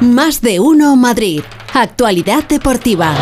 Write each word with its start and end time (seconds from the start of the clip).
Más 0.00 0.42
de 0.42 0.60
uno 0.60 0.94
Madrid. 0.94 1.42
Actualidad 1.72 2.44
deportiva. 2.46 3.14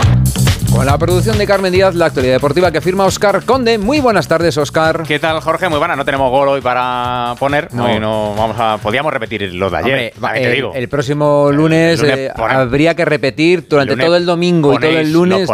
Con 0.73 0.85
la 0.85 0.99
producción 0.99 1.39
de 1.39 1.47
Carmen 1.47 1.73
Díaz, 1.73 1.95
la 1.95 2.07
actualidad 2.07 2.35
deportiva 2.35 2.73
que 2.73 2.81
firma 2.81 3.05
Oscar 3.05 3.45
Conde. 3.45 3.79
Muy 3.79 4.01
buenas 4.01 4.27
tardes, 4.27 4.59
Oscar. 4.59 5.05
¿Qué 5.07 5.21
tal, 5.21 5.41
Jorge? 5.41 5.69
Muy 5.69 5.79
buena. 5.79 5.95
No 5.95 6.05
tenemos 6.05 6.31
gol 6.33 6.49
hoy 6.49 6.61
para 6.61 7.37
poner. 7.39 7.73
No, 7.73 8.01
no 8.01 8.35
vamos 8.35 8.57
a. 8.59 8.79
Podíamos 8.79 9.13
repetir 9.13 9.55
los 9.55 9.71
de 9.71 9.79
ayer. 9.79 10.13
Hombre, 10.17 10.59
el, 10.59 10.65
el, 10.75 10.89
próximo 10.89 11.53
lunes, 11.53 12.03
eh, 12.03 12.33
habría 12.37 12.97
que 12.97 13.05
repetir 13.05 13.69
durante 13.69 13.97
todo 13.97 14.17
el 14.17 14.27
domingo 14.27 14.75
y 14.75 14.79
todo 14.79 14.99
el 14.99 15.13
lunes. 15.13 15.49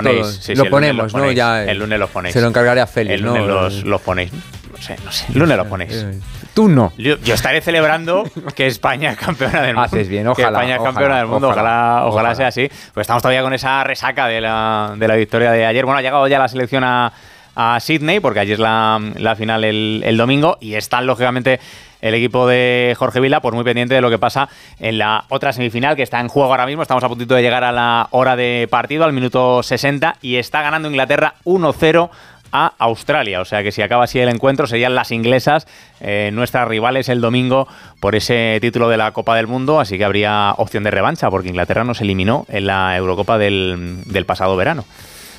lo 0.55 0.71
ponemos, 0.71 1.13
¿no? 1.13 1.31
Ya, 1.33 1.65
el 1.65 1.79
lunes 1.79 1.99
los 1.99 2.09
ponéis. 2.09 2.33
Se 2.33 2.41
lo 2.41 2.49
encargaré 2.49 2.81
a 2.81 2.87
Félix, 2.87 3.17
El 3.17 3.27
lunes 3.27 3.47
los, 3.47 3.85
los 3.85 4.01
ponéis. 4.01 4.33
No 4.33 4.81
sé, 4.81 4.97
no 5.05 5.13
sé. 5.13 5.27
El 5.35 5.41
lunes 5.41 5.57
los 5.59 5.67
ponéis. 5.67 6.07
Tú 6.55 6.69
no. 6.69 6.93
Yo, 6.99 7.17
estaré 7.33 7.61
celebrando 7.61 8.25
que 8.55 8.67
España 8.67 9.13
es 9.13 9.19
campeona 9.19 9.63
del 9.63 9.75
mundo. 9.75 9.87
Haces 9.87 10.09
bien, 10.09 10.27
ojalá. 10.27 10.49
Que 10.49 10.55
España 10.55 10.77
es 10.77 10.83
campeona 10.83 11.19
del 11.19 11.27
mundo, 11.27 11.49
ojalá, 11.49 12.03
ojalá, 12.07 12.35
sea 12.35 12.49
así. 12.49 12.69
Pues 12.93 13.05
estamos 13.05 13.23
todavía 13.23 13.43
con 13.43 13.53
esa 13.53 13.85
resaca 13.85 14.27
de 14.27 14.41
la, 14.41 14.95
de 14.97 15.09
la 15.09 15.17
victoria 15.17 15.53
de 15.53 15.67
ayer. 15.67 15.85
Bueno, 15.85 15.99
ha 15.99 16.03
llegado 16.03 16.27
ya 16.27 16.39
la 16.39 16.49
selección 16.49 16.85
a, 16.85 17.13
a 17.55 17.79
Sydney, 17.81 18.21
porque 18.21 18.41
allí 18.41 18.53
es 18.53 18.59
la, 18.59 19.01
la 19.17 19.37
final 19.37 19.65
el, 19.65 20.03
el 20.05 20.17
domingo, 20.17 20.59
y 20.61 20.75
están 20.75 21.07
lógicamente 21.07 21.61
el 22.01 22.15
equipo 22.15 22.47
de 22.47 22.95
Jorge 22.99 23.21
Vila, 23.21 23.41
pues 23.41 23.55
muy 23.55 23.65
pendiente 23.65 23.95
de 23.95 24.01
lo 24.01 24.11
que 24.11 24.19
pasa 24.19 24.49
en 24.79 24.99
la 24.99 25.25
otra 25.29 25.53
semifinal 25.53 25.97
que 25.97 26.03
está 26.03 26.21
en 26.21 26.29
juego 26.29 26.51
ahora 26.51 26.67
mismo. 26.67 26.83
Estamos 26.83 27.05
a 27.05 27.09
puntito 27.09 27.35
de 27.35 27.43
llegar 27.43 27.65
a 27.65 27.73
la 27.73 28.09
hora 28.11 28.37
de 28.37 28.69
partido, 28.71 29.05
al 29.05 29.13
minuto 29.13 29.63
60, 29.63 30.17
y 30.23 30.37
está 30.37 30.63
ganando 30.63 30.89
Inglaterra 30.89 31.35
1-0 31.45 32.11
a 32.53 32.73
Australia. 32.79 33.41
O 33.41 33.45
sea 33.45 33.63
que 33.63 33.73
si 33.73 33.83
acaba 33.83 34.05
así 34.05 34.19
el 34.19 34.29
encuentro, 34.29 34.67
serían 34.67 34.95
las 34.95 35.13
inglesas 35.13 35.67
eh, 36.01 36.31
nuestras 36.33 36.67
rivales 36.69 37.09
el 37.09 37.21
domingo 37.21 37.69
por 38.01 38.15
ese 38.15 38.59
título 38.61 38.89
de 38.89 38.97
la 38.97 39.13
Copa 39.13 39.37
del 39.37 39.47
Mundo. 39.47 39.81
Así 39.81 39.99
que 39.99 40.05
habría 40.05 40.53
opción 40.57 40.85
de 40.85 40.91
revancha, 40.91 41.31
porque 41.31 41.49
Inglaterra 41.49 41.85
nos 41.85 42.01
eliminó 42.01 42.47
en 42.49 42.67
la 42.67 42.97
Eurocopa 42.97 43.39
del, 43.39 44.25
pasado 44.27 44.57
verano. 44.57 44.85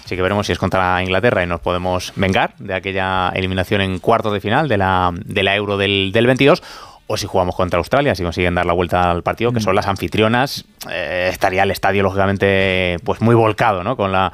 Así 0.03 0.16
que 0.16 0.22
veremos 0.22 0.47
si 0.47 0.52
es 0.52 0.59
contra 0.59 1.02
Inglaterra 1.02 1.44
y 1.44 1.47
nos 1.47 1.61
podemos 1.61 2.11
vengar 2.16 2.53
de 2.58 2.73
aquella 2.73 3.30
eliminación 3.30 3.81
en 3.81 4.00
cuartos 4.00 4.33
de 4.33 4.41
final 4.41 4.67
de 4.67 4.78
la, 4.78 5.11
de 5.13 5.44
la 5.44 5.55
Euro 5.55 5.78
del, 5.78 6.11
del 6.11 6.28
22 6.28 6.61
o 7.11 7.17
si 7.17 7.28
jugamos 7.28 7.55
contra 7.55 7.78
Australia, 7.78 8.16
si 8.16 8.23
consiguen 8.23 8.55
dar 8.55 8.66
la 8.66 8.72
vuelta 8.72 9.11
al 9.11 9.22
partido, 9.22 9.52
que 9.52 9.59
son 9.59 9.75
las 9.75 9.88
anfitrionas, 9.88 10.63
eh, 10.89 11.28
estaría 11.30 11.63
el 11.63 11.72
estadio 11.72 12.03
lógicamente 12.03 12.97
pues 13.03 13.19
muy 13.19 13.35
volcado, 13.35 13.83
¿no? 13.83 13.97
Con 13.97 14.13
la 14.13 14.31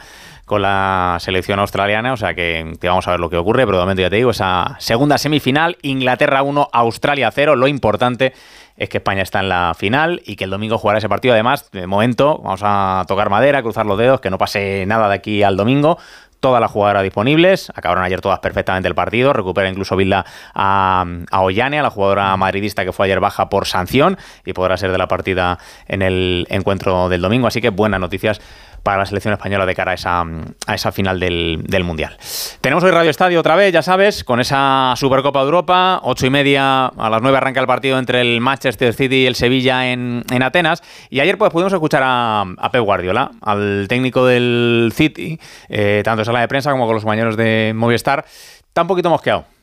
con 0.48 0.62
la 0.62 1.18
selección 1.20 1.60
australiana, 1.60 2.14
o 2.14 2.18
sea 2.18 2.34
que, 2.34 2.78
vamos 2.82 3.06
a 3.06 3.12
ver 3.12 3.20
lo 3.20 3.30
que 3.30 3.36
ocurre, 3.36 3.66
pero 3.66 3.80
de 3.80 3.84
momento 3.84 4.02
ya 4.02 4.10
te 4.10 4.16
digo, 4.16 4.32
esa 4.32 4.78
segunda 4.80 5.18
semifinal, 5.18 5.78
Inglaterra 5.82 6.42
1, 6.42 6.70
Australia 6.72 7.30
0, 7.30 7.58
lo 7.58 7.68
importante 7.68 8.34
es 8.78 8.88
que 8.88 9.00
España 9.00 9.24
está 9.24 9.42
en 9.42 9.50
la 9.50 9.74
final 9.78 10.22
y 10.26 10.38
que 10.38 10.46
el 10.46 10.50
domingo 10.50 10.78
jugará 10.78 11.00
ese 11.00 11.10
partido. 11.10 11.34
Además, 11.34 11.70
de 11.72 11.86
momento, 11.86 12.40
vamos 12.42 12.62
a 12.64 13.04
tocar 13.10 13.30
madera, 13.30 13.62
cruzar 13.62 13.86
los 13.86 13.98
dedos, 13.98 14.22
que 14.22 14.30
no 14.30 14.38
pase 14.38 14.86
nada 14.86 15.10
de 15.10 15.16
aquí 15.16 15.44
al 15.44 15.58
domingo 15.58 15.98
todas 16.40 16.62
las 16.62 16.72
jugadoras 16.72 17.04
disponibles. 17.04 17.72
Acabaron 17.76 18.04
ayer 18.04 18.22
todas 18.22 18.40
perfectamente 18.40 18.88
el 18.88 18.96
partido. 18.96 19.34
Recupera 19.34 19.70
incluso 19.70 19.96
Vilda 19.96 20.24
a, 20.54 21.06
a, 21.32 21.42
Ollane, 21.42 21.80
a 21.80 21.82
la 21.82 21.90
jugadora 21.90 22.38
madridista 22.38 22.86
que 22.86 22.94
fue 22.94 23.08
ayer 23.08 23.20
baja 23.20 23.50
por 23.50 23.66
sanción 23.66 24.18
y 24.46 24.54
podrá 24.54 24.78
ser 24.78 24.92
de 24.92 24.98
la 25.00 25.08
partida 25.08 25.58
en 25.88 26.04
el 26.04 26.46
encuentro 26.50 27.10
del 27.10 27.22
domingo. 27.22 27.48
Así 27.48 27.60
que 27.60 27.70
buenas 27.70 28.00
noticias 28.00 28.40
para 28.88 29.00
la 29.00 29.06
selección 29.06 29.34
española 29.34 29.66
de 29.66 29.76
cara 29.76 29.92
a 29.92 29.96
esa, 29.96 30.22
a 30.66 30.74
esa 30.74 30.94
final 30.94 31.20
del, 31.20 31.84
Mundial. 31.84 32.16
Tenemos 32.62 32.82
hoy 32.86 32.92
Radio 32.92 33.10
Estadio 33.10 33.38
otra 33.38 33.58
vez, 33.58 33.74
ya 33.74 33.82
sabes, 33.82 34.24
con 34.24 34.40
esa 34.40 34.94
Supercopa 34.96 35.40
de 35.40 35.46
Europa. 35.46 36.00
Ocho 36.04 36.26
y 36.26 36.30
media, 36.30 36.86
a 36.86 37.10
las 37.10 37.22
nueve 37.22 37.36
arranca 37.36 37.60
el 37.60 37.68
partido 37.68 38.00
entre 38.00 38.22
el 38.22 38.40
Manchester 38.40 38.94
City 38.94 39.24
y 39.24 39.26
el 39.26 39.36
Sevilla 39.36 39.92
en, 39.92 40.24
Atenas. 40.42 40.82
Y 41.10 41.20
ayer 41.20 41.38
pues 41.38 41.52
pudimos 41.52 41.74
escuchar 41.74 42.02
a, 42.06 42.46
Pep 42.72 42.82
Guardiola, 42.82 43.32
al 43.42 43.88
técnico 43.90 44.26
del 44.26 44.94
City, 44.96 45.38
eh, 45.68 46.02
tanto 46.06 46.22
en 46.22 46.26
sala 46.26 46.40
de 46.40 46.48
prensa 46.48 46.72
como 46.72 46.86
con 46.86 46.96
los 46.96 47.04
compañeros 47.04 47.36
de 47.36 47.74
Movistar. 47.76 48.24
Está 48.26 48.84
un 48.84 48.88
poquito 48.88 49.10
mosqueado 49.10 49.57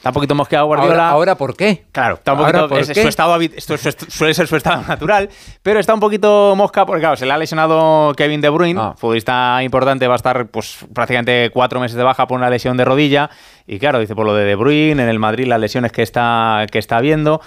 Está 0.00 0.08
un 0.08 0.14
poquito 0.14 0.34
mosqueado 0.34 0.64
Guardiola. 0.64 1.10
¿Ahora, 1.10 1.34
por 1.34 1.54
qué? 1.54 1.84
Claro, 1.92 2.14
está 2.14 2.32
un 2.32 2.38
poquito. 2.38 2.78
Es, 2.78 2.86
su 2.86 3.06
estado, 3.06 3.38
esto 3.38 3.76
suele 4.08 4.32
ser 4.32 4.46
su 4.46 4.56
estado 4.56 4.82
natural, 4.88 5.28
pero 5.62 5.78
está 5.78 5.92
un 5.92 6.00
poquito 6.00 6.54
mosca 6.56 6.86
porque, 6.86 7.00
claro, 7.00 7.16
se 7.16 7.26
le 7.26 7.32
ha 7.34 7.36
lesionado 7.36 8.14
Kevin 8.16 8.40
De 8.40 8.48
Bruyne, 8.48 8.80
ah. 8.80 8.94
futbolista 8.96 9.62
importante, 9.62 10.06
va 10.06 10.14
a 10.14 10.16
estar 10.16 10.46
pues 10.46 10.86
prácticamente 10.94 11.50
cuatro 11.52 11.80
meses 11.80 11.98
de 11.98 12.02
baja 12.02 12.26
por 12.26 12.38
una 12.38 12.48
lesión 12.48 12.78
de 12.78 12.86
rodilla. 12.86 13.28
Y 13.66 13.78
claro, 13.78 13.98
dice 13.98 14.14
por 14.14 14.24
lo 14.24 14.34
de 14.34 14.46
De 14.46 14.54
Bruyne, 14.54 15.02
en 15.02 15.08
el 15.10 15.18
Madrid 15.18 15.46
las 15.46 15.60
lesiones 15.60 15.92
que 15.92 16.00
está, 16.00 16.64
que 16.72 16.78
está 16.78 16.98
viendo 17.00 17.42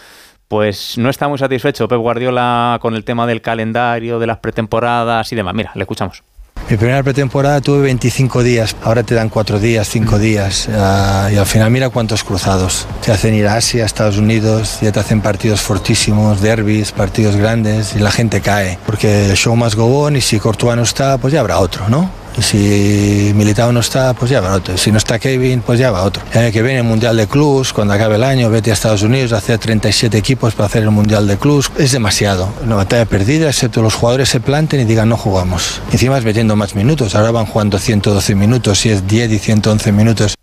pues 0.47 0.99
no 0.99 1.09
está 1.09 1.27
muy 1.27 1.39
satisfecho 1.39 1.87
Pep 1.87 1.97
Guardiola 1.97 2.77
con 2.79 2.93
el 2.93 3.03
tema 3.03 3.25
del 3.25 3.41
calendario, 3.41 4.19
de 4.19 4.27
las 4.27 4.37
pretemporadas 4.37 5.31
y 5.31 5.35
demás. 5.35 5.55
Mira, 5.55 5.71
le 5.73 5.81
escuchamos. 5.81 6.23
Mi 6.69 6.77
primera 6.77 7.03
pretemporada 7.03 7.59
tuve 7.61 7.81
25 7.81 8.41
días, 8.41 8.75
ahora 8.83 9.03
te 9.03 9.13
dan 9.15 9.29
4 9.29 9.59
días, 9.59 9.87
5 9.89 10.17
días 10.17 10.69
uh, 10.69 11.31
y 11.31 11.35
al 11.35 11.45
final 11.45 11.69
mira 11.69 11.89
cuántos 11.89 12.23
cruzados. 12.23 12.87
Te 13.05 13.11
hacen 13.11 13.33
ir 13.33 13.47
a 13.47 13.55
Asia, 13.55 13.83
a 13.83 13.85
Estados 13.85 14.17
Unidos, 14.17 14.79
ya 14.81 14.91
te 14.91 14.99
hacen 14.99 15.21
partidos 15.21 15.61
fortísimos, 15.61 16.41
derbis, 16.41 16.91
partidos 16.91 17.35
grandes 17.35 17.95
y 17.95 17.99
la 17.99 18.11
gente 18.11 18.41
cae. 18.41 18.79
Porque 18.85 19.29
el 19.29 19.35
show 19.35 19.55
más 19.55 19.75
go 19.75 20.05
on 20.05 20.15
y 20.15 20.21
si 20.21 20.39
Courtois 20.39 20.77
no 20.77 20.83
está, 20.83 21.17
pues 21.17 21.33
ya 21.33 21.41
habrá 21.41 21.59
otro, 21.59 21.89
¿no? 21.89 22.22
Si 22.41 23.31
Militao 23.35 23.71
no 23.71 23.79
está, 23.79 24.13
pues 24.13 24.31
ya 24.31 24.41
va 24.41 24.53
otro. 24.53 24.77
Si 24.77 24.91
no 24.91 24.97
está 24.97 25.19
Kevin, 25.19 25.61
pues 25.61 25.79
ya 25.79 25.91
va 25.91 26.03
otro. 26.03 26.23
El 26.31 26.39
año 26.39 26.51
que 26.51 26.61
viene 26.61 26.79
el 26.79 26.85
Mundial 26.85 27.17
de 27.17 27.27
Clubs, 27.27 27.73
cuando 27.73 27.93
acabe 27.93 28.15
el 28.15 28.23
año, 28.23 28.49
vete 28.49 28.71
a 28.71 28.73
Estados 28.73 29.03
Unidos, 29.03 29.31
hacer 29.33 29.59
37 29.59 30.17
equipos 30.17 30.53
para 30.53 30.67
hacer 30.67 30.83
el 30.83 30.91
Mundial 30.91 31.27
de 31.27 31.37
Clubs. 31.37 31.71
Es 31.77 31.91
demasiado. 31.91 32.53
Una 32.63 32.75
batalla 32.75 33.05
perdida, 33.05 33.47
excepto 33.47 33.81
los 33.81 33.95
jugadores 33.95 34.29
se 34.29 34.39
planten 34.39 34.79
y 34.81 34.85
digan 34.85 35.09
no 35.09 35.17
jugamos. 35.17 35.81
Encima 35.91 36.17
es 36.17 36.25
metiendo 36.25 36.55
más 36.55 36.75
minutos. 36.75 37.15
Ahora 37.15 37.31
van 37.31 37.45
jugando 37.45 37.79
112 37.79 38.35
minutos, 38.35 38.85
y 38.85 38.89
es 38.89 39.07
10 39.07 39.31
y 39.31 39.39
111 39.39 39.91
minutos 39.91 40.35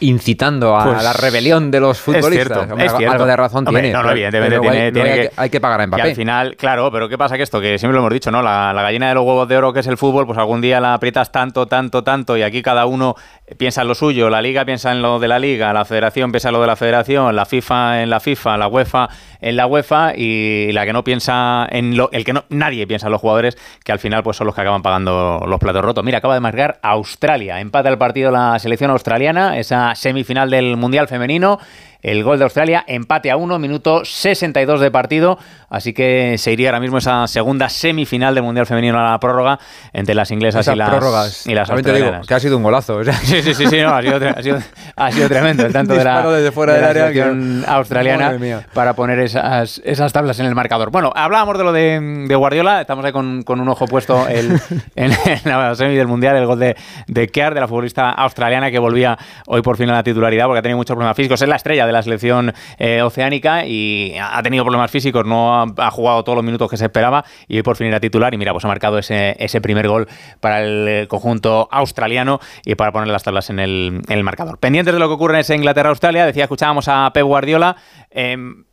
incitando 0.00 0.76
a 0.76 0.84
pues 0.84 1.02
la 1.02 1.12
rebelión 1.12 1.70
de 1.70 1.80
los 1.80 1.98
futbolistas. 1.98 2.68
Es 2.78 2.92
cierto, 2.96 3.12
Algo 3.12 3.26
de 3.26 3.36
razón 3.36 3.64
tiene. 3.64 3.92
No, 3.92 4.02
no, 4.02 4.10
evidentemente 4.10 4.60
tiene, 4.60 4.92
tiene 4.92 5.14
que, 5.14 5.30
hay 5.36 5.50
que 5.50 5.60
pagar 5.60 5.80
a 5.80 5.86
Mbappé. 5.86 6.06
Y 6.06 6.10
al 6.10 6.16
final, 6.16 6.56
claro, 6.56 6.90
pero 6.90 7.08
¿qué 7.08 7.16
pasa 7.16 7.36
que 7.36 7.42
esto? 7.42 7.60
Que 7.60 7.78
siempre 7.78 7.94
lo 7.94 8.00
hemos 8.00 8.12
dicho, 8.12 8.30
¿no? 8.30 8.42
La, 8.42 8.72
la, 8.72 8.82
gallina 8.82 9.08
de 9.08 9.14
los 9.14 9.24
huevos 9.24 9.48
de 9.48 9.56
oro 9.56 9.72
que 9.72 9.80
es 9.80 9.86
el 9.86 9.96
fútbol, 9.96 10.26
pues 10.26 10.38
algún 10.38 10.60
día 10.60 10.80
la 10.80 10.94
aprietas 10.94 11.32
tanto, 11.32 11.66
tanto, 11.66 12.04
tanto 12.04 12.36
y 12.36 12.42
aquí 12.42 12.62
cada 12.62 12.86
uno 12.86 13.16
piensa 13.56 13.82
en 13.82 13.88
lo 13.88 13.94
suyo, 13.94 14.28
la 14.30 14.42
liga 14.42 14.64
piensa 14.64 14.92
en 14.92 15.02
lo 15.02 15.18
de 15.18 15.28
la 15.28 15.38
liga, 15.38 15.72
la 15.72 15.84
federación 15.84 16.32
piensa 16.32 16.48
en 16.48 16.54
lo 16.54 16.60
de 16.60 16.66
la 16.66 16.76
federación, 16.76 17.34
la 17.34 17.46
FIFA 17.46 18.02
en 18.02 18.10
la 18.10 18.20
FIFA, 18.20 18.56
la 18.56 18.68
UEFA 18.68 19.08
en 19.40 19.56
la 19.56 19.66
UEFA 19.66 20.14
y 20.16 20.72
la 20.72 20.84
que 20.84 20.92
no 20.92 21.04
piensa 21.04 21.66
en 21.70 21.96
lo, 21.96 22.10
el 22.12 22.24
que 22.24 22.32
no, 22.32 22.44
nadie 22.48 22.86
piensa 22.86 23.06
en 23.06 23.12
los 23.12 23.20
jugadores 23.20 23.56
que 23.84 23.92
al 23.92 23.98
final 23.98 24.22
pues 24.22 24.36
son 24.36 24.46
los 24.46 24.54
que 24.54 24.60
acaban 24.60 24.82
pagando 24.82 25.44
los 25.46 25.58
platos 25.60 25.82
rotos. 25.82 26.04
Mira, 26.04 26.18
acaba 26.18 26.34
de 26.34 26.40
marcar 26.40 26.78
Australia, 26.82 27.60
empata 27.60 27.88
el 27.88 27.98
partido 27.98 28.30
la 28.30 28.58
selección 28.58 28.90
australiana, 28.90 29.58
esa 29.58 29.85
semifinal 29.94 30.50
del 30.50 30.76
Mundial 30.76 31.08
Femenino 31.08 31.58
el 32.06 32.22
gol 32.22 32.38
de 32.38 32.44
Australia, 32.44 32.84
empate 32.86 33.32
a 33.32 33.36
uno, 33.36 33.58
minuto 33.58 34.04
62 34.04 34.80
de 34.80 34.92
partido, 34.92 35.38
así 35.68 35.92
que 35.92 36.38
se 36.38 36.52
iría 36.52 36.68
ahora 36.68 36.78
mismo 36.78 36.98
esa 36.98 37.26
segunda 37.26 37.68
semifinal 37.68 38.32
del 38.32 38.44
Mundial 38.44 38.64
Femenino 38.64 38.96
a 39.00 39.10
la 39.10 39.18
prórroga 39.18 39.58
entre 39.92 40.14
las 40.14 40.30
inglesas 40.30 40.68
y 40.68 40.76
las, 40.76 41.46
y 41.48 41.52
las 41.52 41.68
australianas. 41.68 42.24
que 42.24 42.34
ha 42.34 42.38
sido 42.38 42.56
un 42.58 42.62
golazo. 42.62 43.00
Sí, 43.26 43.42
sí, 43.42 43.54
sí, 43.54 43.66
sí 43.66 43.80
ha, 43.80 44.00
sido, 44.02 44.18
ha, 44.96 45.10
sido, 45.10 45.28
tremendo 45.28 45.66
el 45.66 45.72
tanto 45.72 45.94
de 45.94 46.04
la, 46.04 46.24
desde 46.30 46.52
fuera 46.52 46.74
del 46.74 46.84
área 46.84 47.34
australiana 47.66 48.36
para 48.72 48.94
poner 48.94 49.18
esas, 49.18 49.80
esas 49.84 50.12
tablas 50.12 50.38
en 50.38 50.46
el 50.46 50.54
marcador. 50.54 50.90
Bueno, 50.90 51.12
hablábamos 51.14 51.58
de 51.58 51.64
lo 51.64 51.72
de, 51.72 52.34
Guardiola, 52.36 52.82
estamos 52.82 53.04
ahí 53.04 53.10
con, 53.10 53.42
un 53.48 53.68
ojo 53.68 53.86
puesto 53.86 54.28
el, 54.28 54.60
en, 54.94 55.10
la 55.44 55.74
semi 55.74 55.96
del 55.96 56.06
Mundial, 56.06 56.36
el 56.36 56.46
gol 56.46 56.60
de, 56.60 56.76
de 57.08 57.28
Kear, 57.28 57.54
de 57.54 57.60
la 57.60 57.66
futbolista 57.66 58.10
australiana 58.10 58.70
que 58.70 58.78
volvía 58.78 59.18
hoy 59.46 59.62
por 59.62 59.76
fin 59.76 59.90
a 59.90 59.94
la 59.94 60.02
titularidad 60.04 60.44
porque 60.46 60.60
ha 60.60 60.62
tenido 60.62 60.76
muchos 60.76 60.94
problemas 60.94 61.16
físicos. 61.16 61.42
Es 61.42 61.48
la 61.48 61.56
estrella 61.56 61.84
de 61.86 61.95
la 61.96 62.02
selección 62.02 62.52
eh, 62.78 63.02
oceánica 63.02 63.66
y 63.66 64.14
ha 64.20 64.42
tenido 64.42 64.64
problemas 64.64 64.90
físicos, 64.90 65.24
no 65.24 65.62
ha, 65.76 65.90
jugado 65.90 66.22
todos 66.24 66.36
los 66.36 66.44
minutos 66.44 66.70
que 66.70 66.76
se 66.76 66.84
esperaba 66.84 67.24
y 67.48 67.56
hoy 67.56 67.62
por 67.62 67.76
fin 67.76 67.86
era 67.88 68.00
titular 68.00 68.32
y 68.34 68.38
mira, 68.38 68.52
pues 68.52 68.64
ha 68.64 68.68
marcado 68.68 68.98
ese, 68.98 69.36
ese 69.38 69.60
primer 69.60 69.88
gol 69.88 70.06
para 70.40 70.62
el 70.62 71.08
conjunto 71.08 71.68
australiano 71.70 72.40
y 72.64 72.74
para 72.74 72.92
poner 72.92 73.08
las 73.08 73.22
tablas 73.22 73.50
en 73.50 73.58
el, 73.58 74.22
marcador. 74.22 74.58
Pendientes 74.58 74.94
de 74.94 75.00
lo 75.00 75.08
que 75.08 75.14
ocurre 75.14 75.40
en 75.40 75.54
Inglaterra-Australia, 75.56 76.26
decía, 76.26 76.44
escuchábamos 76.44 76.88
a 76.88 77.10
Pep 77.12 77.24
Guardiola. 77.24 77.76
Em, 78.10 78.64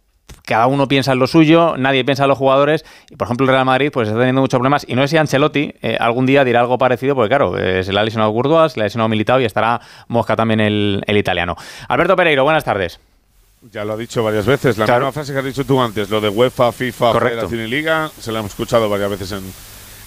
cada 0.46 0.68
uno 0.68 0.88
piensa 0.88 1.14
en 1.14 1.20
lo 1.20 1.28
suyo, 1.28 1.76
nadie 1.78 2.04
piensa 2.04 2.24
en 2.24 2.30
los 2.30 2.38
jugadores. 2.38 2.86
Y 3.10 3.16
por 3.16 3.28
ejemplo, 3.28 3.46
el 3.46 3.52
Real 3.52 3.66
Madrid 3.66 3.92
pues 3.94 4.08
está 4.08 4.20
teniendo 4.20 4.42
muchos 4.42 4.58
problemas. 4.58 4.86
Y 4.88 4.96
no 4.96 5.02
sé 5.04 5.10
si 5.10 5.18
Ancelotti 5.18 5.74
eh, 5.82 5.98
algún 6.00 6.26
día 6.26 6.44
dirá 6.44 6.62
algo 6.62 6.78
parecido, 6.78 7.16
porque 7.16 7.30
claro, 7.30 7.58
eh, 7.58 7.84
se 7.84 7.94
le 7.94 8.00
ha 8.00 8.04
lesionado 8.04 8.34
Courtois, 8.34 8.74
se 8.74 8.80
le 8.80 8.84
ha 8.84 8.86
lesionado 8.86 9.10
Militao 9.10 9.40
y 9.40 9.46
estará 9.46 9.80
Mosca 10.08 10.36
también 10.36 10.60
el, 10.60 11.04
el 11.08 11.18
italiano. 11.18 11.56
Alberto 11.88 12.16
Pereiro, 12.16 12.44
buenas 12.44 12.64
tardes. 12.64 13.00
Ya 13.72 13.86
lo 13.86 13.94
ha 13.94 13.98
dicho 13.98 14.24
varias 14.24 14.46
veces. 14.46 14.78
La 14.78 14.86
misma 14.86 15.12
frase 15.12 15.32
que 15.32 15.40
has 15.40 15.46
dicho 15.46 15.66
tú 15.66 15.82
antes, 15.82 16.10
lo 16.10 16.20
de 16.20 16.30
UEFA, 16.30 16.72
FIFA, 16.72 17.14
Federación 17.14 17.62
y 17.62 17.68
Liga, 17.68 18.12
se 18.20 18.32
la 18.32 18.40
hemos 18.40 18.52
escuchado 18.52 18.90
varias 18.90 19.10
veces 19.10 19.32
en, 19.32 19.44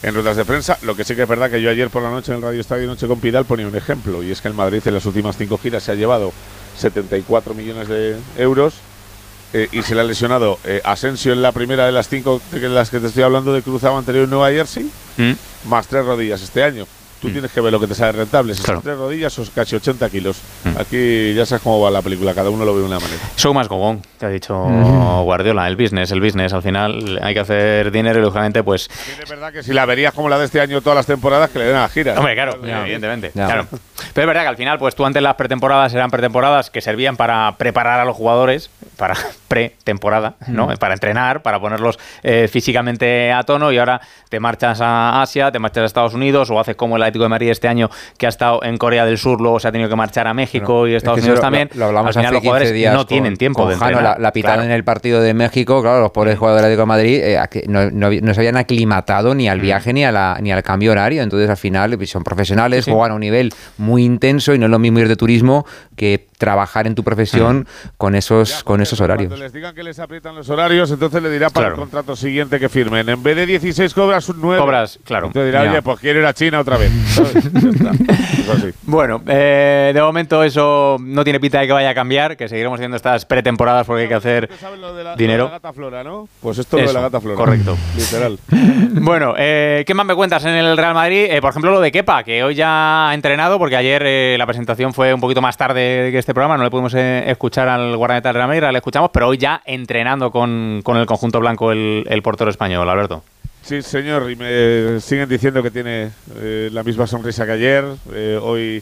en 0.02 0.14
ruedas 0.14 0.36
de 0.36 0.44
prensa. 0.44 0.78
Lo 0.82 0.94
que 0.94 1.04
sí 1.04 1.16
que 1.16 1.22
es 1.22 1.28
verdad 1.28 1.50
que 1.50 1.62
yo 1.62 1.70
ayer 1.70 1.88
por 1.88 2.02
la 2.02 2.10
noche 2.10 2.32
en 2.32 2.38
el 2.38 2.42
Radio 2.42 2.60
Estadio 2.60 2.86
Noche 2.86 3.06
con 3.06 3.18
Pidal 3.18 3.46
ponía 3.46 3.66
un 3.66 3.76
ejemplo, 3.76 4.22
y 4.22 4.30
es 4.30 4.42
que 4.42 4.48
el 4.48 4.54
Madrid 4.54 4.82
en 4.84 4.94
las 4.94 5.06
últimas 5.06 5.36
cinco 5.36 5.56
giras 5.56 5.84
se 5.84 5.92
ha 5.92 5.94
llevado 5.94 6.32
74 6.76 7.54
millones 7.54 7.88
de 7.88 8.16
euros 8.36 8.74
y 9.72 9.80
se 9.82 9.94
le 9.94 10.02
ha 10.02 10.04
lesionado 10.04 10.58
Asensio 10.84 11.32
en 11.32 11.40
la 11.40 11.52
primera 11.52 11.86
de 11.86 11.92
las 11.92 12.08
cinco 12.08 12.42
de 12.50 12.68
las 12.68 12.90
que 12.90 13.00
te 13.00 13.06
estoy 13.06 13.22
hablando 13.22 13.54
de 13.54 13.62
cruzado 13.62 13.96
anterior 13.96 14.24
en 14.24 14.30
Nueva 14.30 14.50
Jersey, 14.50 14.90
mm. 15.16 15.68
más 15.70 15.86
tres 15.86 16.04
rodillas 16.04 16.42
este 16.42 16.62
año. 16.62 16.86
Tú 17.20 17.28
mm. 17.28 17.32
tienes 17.32 17.50
que 17.50 17.60
ver 17.60 17.72
lo 17.72 17.80
que 17.80 17.86
te 17.86 17.94
sale 17.94 18.12
rentable. 18.12 18.54
Si 18.54 18.62
son 18.62 18.82
tres 18.82 18.96
rodillas, 18.98 19.38
o 19.38 19.44
casi 19.54 19.76
80 19.76 20.10
kilos. 20.10 20.38
Mm. 20.64 20.78
Aquí 20.78 21.34
ya 21.34 21.46
sabes 21.46 21.62
cómo 21.62 21.80
va 21.80 21.90
la 21.90 22.02
película, 22.02 22.34
cada 22.34 22.50
uno 22.50 22.64
lo 22.64 22.74
ve 22.74 22.80
de 22.80 22.86
una 22.86 22.98
manera. 22.98 23.20
Show 23.36 23.54
más 23.54 23.68
gogón, 23.68 24.02
te 24.18 24.26
ha 24.26 24.28
dicho 24.28 24.54
Guardiola. 24.56 25.66
El 25.68 25.76
business, 25.76 26.10
el 26.12 26.20
business. 26.20 26.52
Al 26.52 26.62
final 26.62 27.18
hay 27.22 27.34
que 27.34 27.40
hacer 27.40 27.90
dinero 27.90 28.18
y 28.18 28.22
lógicamente, 28.22 28.62
pues. 28.62 28.88
Es 29.22 29.28
verdad 29.28 29.52
que 29.52 29.62
si 29.62 29.72
la 29.72 29.86
verías 29.86 30.12
como 30.12 30.28
la 30.28 30.38
de 30.38 30.44
este 30.44 30.60
año 30.60 30.80
todas 30.80 30.96
las 30.96 31.06
temporadas, 31.06 31.50
que 31.50 31.58
le 31.58 31.66
den 31.66 31.76
a 31.76 31.82
la 31.82 31.88
gira. 31.88 32.14
Hombre, 32.18 32.34
claro, 32.34 32.58
evidentemente. 32.62 33.30
Claro. 33.30 33.66
Pero 33.70 34.24
es 34.24 34.26
verdad 34.26 34.42
que 34.42 34.48
al 34.48 34.56
final, 34.56 34.78
pues 34.78 34.94
tú 34.94 35.04
antes 35.04 35.22
las 35.22 35.34
pretemporadas 35.34 35.92
eran 35.94 36.10
pretemporadas 36.10 36.70
que 36.70 36.80
servían 36.80 37.16
para 37.16 37.56
preparar 37.56 38.00
a 38.00 38.04
los 38.04 38.16
jugadores, 38.16 38.70
para 38.96 39.14
pretemporada, 39.48 40.34
¿no? 40.48 40.68
Para 40.78 40.94
entrenar, 40.94 41.42
para 41.42 41.60
ponerlos 41.60 41.98
eh, 42.22 42.48
físicamente 42.50 43.32
a 43.32 43.42
tono 43.42 43.70
y 43.72 43.78
ahora 43.78 44.00
te 44.28 44.40
marchas 44.40 44.80
a 44.80 45.22
Asia, 45.22 45.52
te 45.52 45.58
marchas 45.58 45.82
a 45.82 45.86
Estados 45.86 46.14
Unidos 46.14 46.50
o 46.50 46.58
haces 46.58 46.76
como 46.76 46.96
el 46.96 47.02
Atlético 47.02 47.24
de 47.24 47.28
Madrid 47.28 47.50
este 47.50 47.68
año 47.68 47.90
que 48.18 48.26
ha 48.26 48.28
estado 48.28 48.62
en 48.64 48.76
Corea 48.76 49.04
del 49.04 49.18
Sur, 49.18 49.40
luego 49.40 49.60
se 49.60 49.68
ha 49.68 49.72
tenido 49.72 49.88
que 49.88 49.96
marchar 49.96 50.26
a 50.26 50.34
México 50.34 50.88
y 50.88 50.94
Estados 50.94 51.20
Unidos 51.20 51.40
también. 51.40 51.70
Lo, 51.74 51.86
hablamos 51.86 52.16
hace 52.16 52.30
los 52.30 52.40
jugadores 52.40 52.72
días 52.72 52.94
no 52.94 53.06
tienen 53.06 53.36
tiempo 53.36 53.68
de 53.68 53.76
la, 53.76 54.16
la 54.18 54.32
en 54.64 54.70
el 54.70 54.84
partido 54.84 55.20
de 55.20 55.34
México, 55.34 55.82
claro, 55.82 56.00
los 56.00 56.10
pobres 56.10 56.38
jugadores 56.38 56.62
del 56.62 56.72
Atlético 56.72 56.82
de 56.82 56.86
Madrid 56.86 57.20
eh, 57.22 58.22
no, 58.22 58.34
se 58.34 58.40
habían 58.40 58.56
aclimatado 58.56 59.34
ni 59.34 59.48
al 59.48 59.58
mm. 59.58 59.62
viaje 59.62 59.92
ni, 59.92 60.04
a 60.04 60.12
la, 60.12 60.38
ni 60.40 60.52
al 60.52 60.62
cambio 60.62 60.92
horario, 60.92 61.22
entonces 61.22 61.48
al 61.48 61.56
final 61.56 61.96
pues, 61.96 62.10
son 62.10 62.24
profesionales, 62.24 62.84
juegan 62.84 63.12
a 63.12 63.14
un 63.14 63.20
nivel 63.20 63.52
muy 63.78 64.04
intenso 64.04 64.54
y 64.54 64.58
no 64.58 64.66
es 64.66 64.70
lo 64.70 64.78
mismo 64.78 64.98
ir 65.00 65.08
de 65.08 65.16
turismo 65.16 65.66
que 65.96 66.26
trabajar 66.38 66.86
en 66.86 66.94
tu 66.94 67.02
profesión 67.02 67.66
con 67.96 68.14
esos 68.14 68.62
con 68.64 68.80
esos 68.86 69.00
horarios. 69.00 69.28
Cuando 69.28 69.44
les 69.44 69.52
digan 69.52 69.74
que 69.74 69.82
les 69.82 69.98
aprietan 69.98 70.34
los 70.34 70.48
horarios, 70.48 70.90
entonces 70.90 71.22
le 71.22 71.30
dirá 71.30 71.50
para 71.50 71.68
el 71.68 71.74
contrato 71.74 72.16
siguiente 72.16 72.58
que 72.58 72.68
firmen. 72.68 73.08
En 73.08 73.22
vez 73.22 73.36
de 73.36 73.46
16 73.46 73.92
cobras 73.94 74.28
un 74.28 74.40
9. 74.40 74.60
Cobras, 74.60 74.98
claro. 75.04 75.26
Entonces 75.28 75.52
dirá, 75.52 75.70
oye, 75.70 75.82
pues 75.82 76.00
quiero 76.00 76.20
ir 76.20 76.26
a 76.26 76.34
China 76.34 76.60
otra 76.60 76.76
vez. 76.76 76.90
bueno, 78.82 79.22
eh, 79.26 79.92
de 79.94 80.00
momento 80.00 80.42
eso 80.42 80.96
no 81.00 81.24
tiene 81.24 81.40
pinta 81.40 81.60
de 81.60 81.66
que 81.66 81.72
vaya 81.72 81.90
a 81.90 81.94
cambiar, 81.94 82.36
que 82.36 82.48
seguiremos 82.48 82.78
haciendo 82.78 82.96
estas 82.96 83.24
pretemporadas 83.24 83.86
porque 83.86 84.02
hay 84.02 84.08
que 84.08 84.14
hacer 84.14 84.48
dinero. 85.16 85.44
la 85.44 85.50
gata 85.52 85.72
flora, 85.72 86.04
¿no? 86.04 86.28
Pues 86.40 86.58
esto 86.58 86.78
es 86.78 86.84
lo 86.84 86.88
de 86.88 86.94
la 86.94 87.00
gata 87.02 87.20
flora. 87.20 87.36
Correcto. 87.36 87.76
Literal. 87.96 88.38
bueno, 88.92 89.34
eh, 89.36 89.84
¿qué 89.86 89.94
más 89.94 90.06
me 90.06 90.14
cuentas 90.14 90.44
en 90.44 90.54
el 90.54 90.76
Real 90.76 90.94
Madrid? 90.94 91.26
Eh, 91.30 91.40
por 91.40 91.50
ejemplo, 91.50 91.70
lo 91.70 91.80
de 91.80 91.92
Kepa, 91.92 92.24
que 92.24 92.42
hoy 92.42 92.54
ya 92.54 93.10
ha 93.10 93.14
entrenado 93.14 93.58
porque 93.58 93.76
ayer 93.76 94.38
la 94.38 94.46
presentación 94.46 94.94
fue 94.94 95.12
un 95.12 95.20
poquito 95.20 95.42
más 95.42 95.56
tarde 95.56 96.10
que 96.10 96.18
este 96.18 96.34
programa, 96.34 96.56
no 96.56 96.64
le 96.64 96.70
pudimos 96.70 96.94
escuchar 96.94 97.68
al 97.68 97.96
guardameta 97.96 98.28
de 98.28 98.32
Real 98.34 98.50
le 98.76 98.78
escuchamos, 98.78 99.10
pero 99.10 99.28
hoy 99.28 99.38
ya 99.38 99.62
entrenando 99.64 100.30
con, 100.30 100.82
el 100.86 101.06
conjunto 101.06 101.40
blanco 101.40 101.72
el, 101.72 102.04
el 102.06 102.22
portero 102.22 102.50
español, 102.50 102.88
Alberto. 102.88 103.22
Sí, 103.66 103.82
señor, 103.82 104.30
y 104.30 104.36
me 104.36 105.00
siguen 105.00 105.28
diciendo 105.28 105.60
que 105.60 105.72
tiene 105.72 106.12
eh, 106.36 106.70
la 106.72 106.84
misma 106.84 107.04
sonrisa 107.08 107.44
que 107.46 107.50
ayer. 107.50 107.84
Eh, 108.12 108.38
hoy 108.40 108.80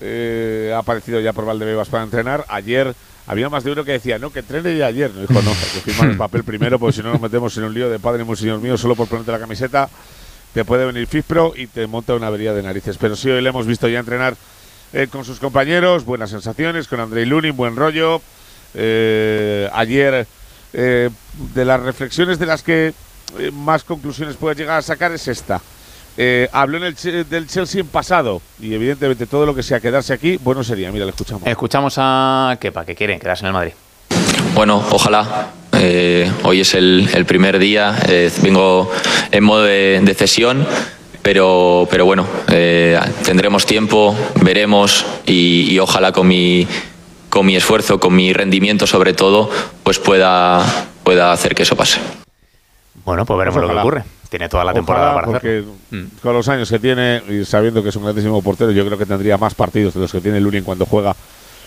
eh, 0.00 0.72
ha 0.74 0.78
aparecido 0.78 1.20
ya 1.20 1.34
por 1.34 1.44
Valdebebas 1.44 1.90
para 1.90 2.02
entrenar. 2.02 2.42
Ayer 2.48 2.94
había 3.26 3.50
más 3.50 3.62
de 3.62 3.72
uno 3.72 3.84
que 3.84 3.92
decía, 3.92 4.18
no, 4.18 4.30
que 4.30 4.38
entrene 4.38 4.74
ya 4.74 4.86
ayer. 4.86 5.10
No 5.12 5.20
dijo, 5.20 5.34
no, 5.42 5.50
que 5.50 5.92
firmar 5.92 6.08
el 6.12 6.16
papel 6.16 6.44
primero, 6.44 6.78
porque 6.78 6.96
si 6.96 7.02
no 7.02 7.12
nos 7.12 7.20
metemos 7.20 7.54
en 7.58 7.64
un 7.64 7.74
lío 7.74 7.90
de 7.90 7.98
padre 7.98 8.24
muy 8.24 8.36
señor 8.36 8.58
mío, 8.60 8.78
solo 8.78 8.96
por 8.96 9.06
ponerte 9.06 9.32
la 9.32 9.38
camiseta, 9.38 9.90
te 10.54 10.64
puede 10.64 10.86
venir 10.86 11.06
FIFPRO 11.06 11.52
y 11.54 11.66
te 11.66 11.86
monta 11.86 12.14
una 12.14 12.28
avería 12.28 12.54
de 12.54 12.62
narices. 12.62 12.96
Pero 12.96 13.16
sí, 13.16 13.28
hoy 13.28 13.42
le 13.42 13.50
hemos 13.50 13.66
visto 13.66 13.86
ya 13.86 13.98
entrenar 13.98 14.34
con 15.10 15.26
sus 15.26 15.40
compañeros, 15.40 16.06
buenas 16.06 16.30
sensaciones, 16.30 16.88
con 16.88 17.00
Andrei 17.00 17.26
Lunin, 17.26 17.54
buen 17.54 17.76
rollo. 17.76 18.22
Ayer, 18.74 20.26
de 20.72 21.64
las 21.64 21.80
reflexiones 21.80 22.38
de 22.38 22.46
las 22.46 22.62
que 22.62 22.92
eh, 23.38 23.50
más 23.50 23.84
conclusiones 23.84 24.36
puedes 24.36 24.58
llegar 24.58 24.78
a 24.78 24.82
sacar 24.82 25.12
es 25.12 25.26
esta. 25.28 25.60
Eh, 26.16 26.48
habló 26.52 26.78
en 26.78 26.84
el, 26.84 27.28
del 27.28 27.46
Chelsea 27.46 27.80
en 27.80 27.88
pasado 27.88 28.40
y 28.58 28.72
evidentemente 28.72 29.26
todo 29.26 29.44
lo 29.44 29.54
que 29.54 29.62
sea 29.62 29.80
quedarse 29.80 30.14
aquí, 30.14 30.38
bueno 30.38 30.64
sería. 30.64 30.90
Mira, 30.90 31.04
le 31.04 31.10
escuchamos. 31.10 31.46
Escuchamos 31.46 31.94
a 31.98 32.56
Kepa, 32.58 32.84
que 32.84 32.94
quieren 32.94 33.18
quedarse 33.18 33.42
en 33.42 33.48
el 33.48 33.52
Madrid. 33.52 33.72
Bueno, 34.54 34.82
ojalá. 34.90 35.50
Eh, 35.78 36.30
hoy 36.44 36.62
es 36.62 36.74
el, 36.74 37.24
primer 37.26 37.58
día, 37.58 37.94
vengo 38.42 38.90
en 39.30 39.44
modo 39.44 39.64
de, 39.64 40.14
cesión, 40.16 40.66
pero, 41.20 41.86
pero 41.90 42.06
bueno, 42.06 42.26
tendremos 43.22 43.66
tiempo, 43.66 44.16
veremos 44.40 45.04
y, 45.26 45.70
y, 45.70 45.78
ojalá 45.78 46.12
con 46.12 46.28
mi, 46.28 46.66
con 47.28 47.46
mi 47.46 47.56
esfuerzo, 47.56 47.98
con 48.00 48.14
mi 48.14 48.32
rendimiento 48.32 48.86
sobre 48.86 49.12
todo, 49.12 49.50
pues 49.82 49.98
pueda, 49.98 50.64
pueda 51.02 51.32
hacer 51.32 51.54
que 51.54 51.62
eso 51.62 51.76
pase. 51.76 52.00
Bueno, 53.04 53.24
pues 53.24 53.38
veremos 53.38 53.62
lo 53.62 53.68
que 53.68 53.78
ocurre. 53.78 54.04
Tiene 54.28 54.48
toda 54.48 54.64
la 54.64 54.74
temporada 54.74 55.14
para 55.14 55.26
porque 55.26 55.64
mm. 55.90 56.04
Con 56.20 56.34
los 56.34 56.48
años 56.48 56.68
que 56.68 56.80
tiene 56.80 57.22
y 57.28 57.44
sabiendo 57.44 57.82
que 57.82 57.90
es 57.90 57.96
un 57.96 58.02
grandísimo 58.02 58.42
portero, 58.42 58.72
yo 58.72 58.84
creo 58.84 58.98
que 58.98 59.06
tendría 59.06 59.38
más 59.38 59.54
partidos 59.54 59.94
de 59.94 60.00
los 60.00 60.10
que 60.10 60.20
tiene 60.20 60.40
Lunin 60.40 60.64
cuando 60.64 60.84
juega 60.84 61.14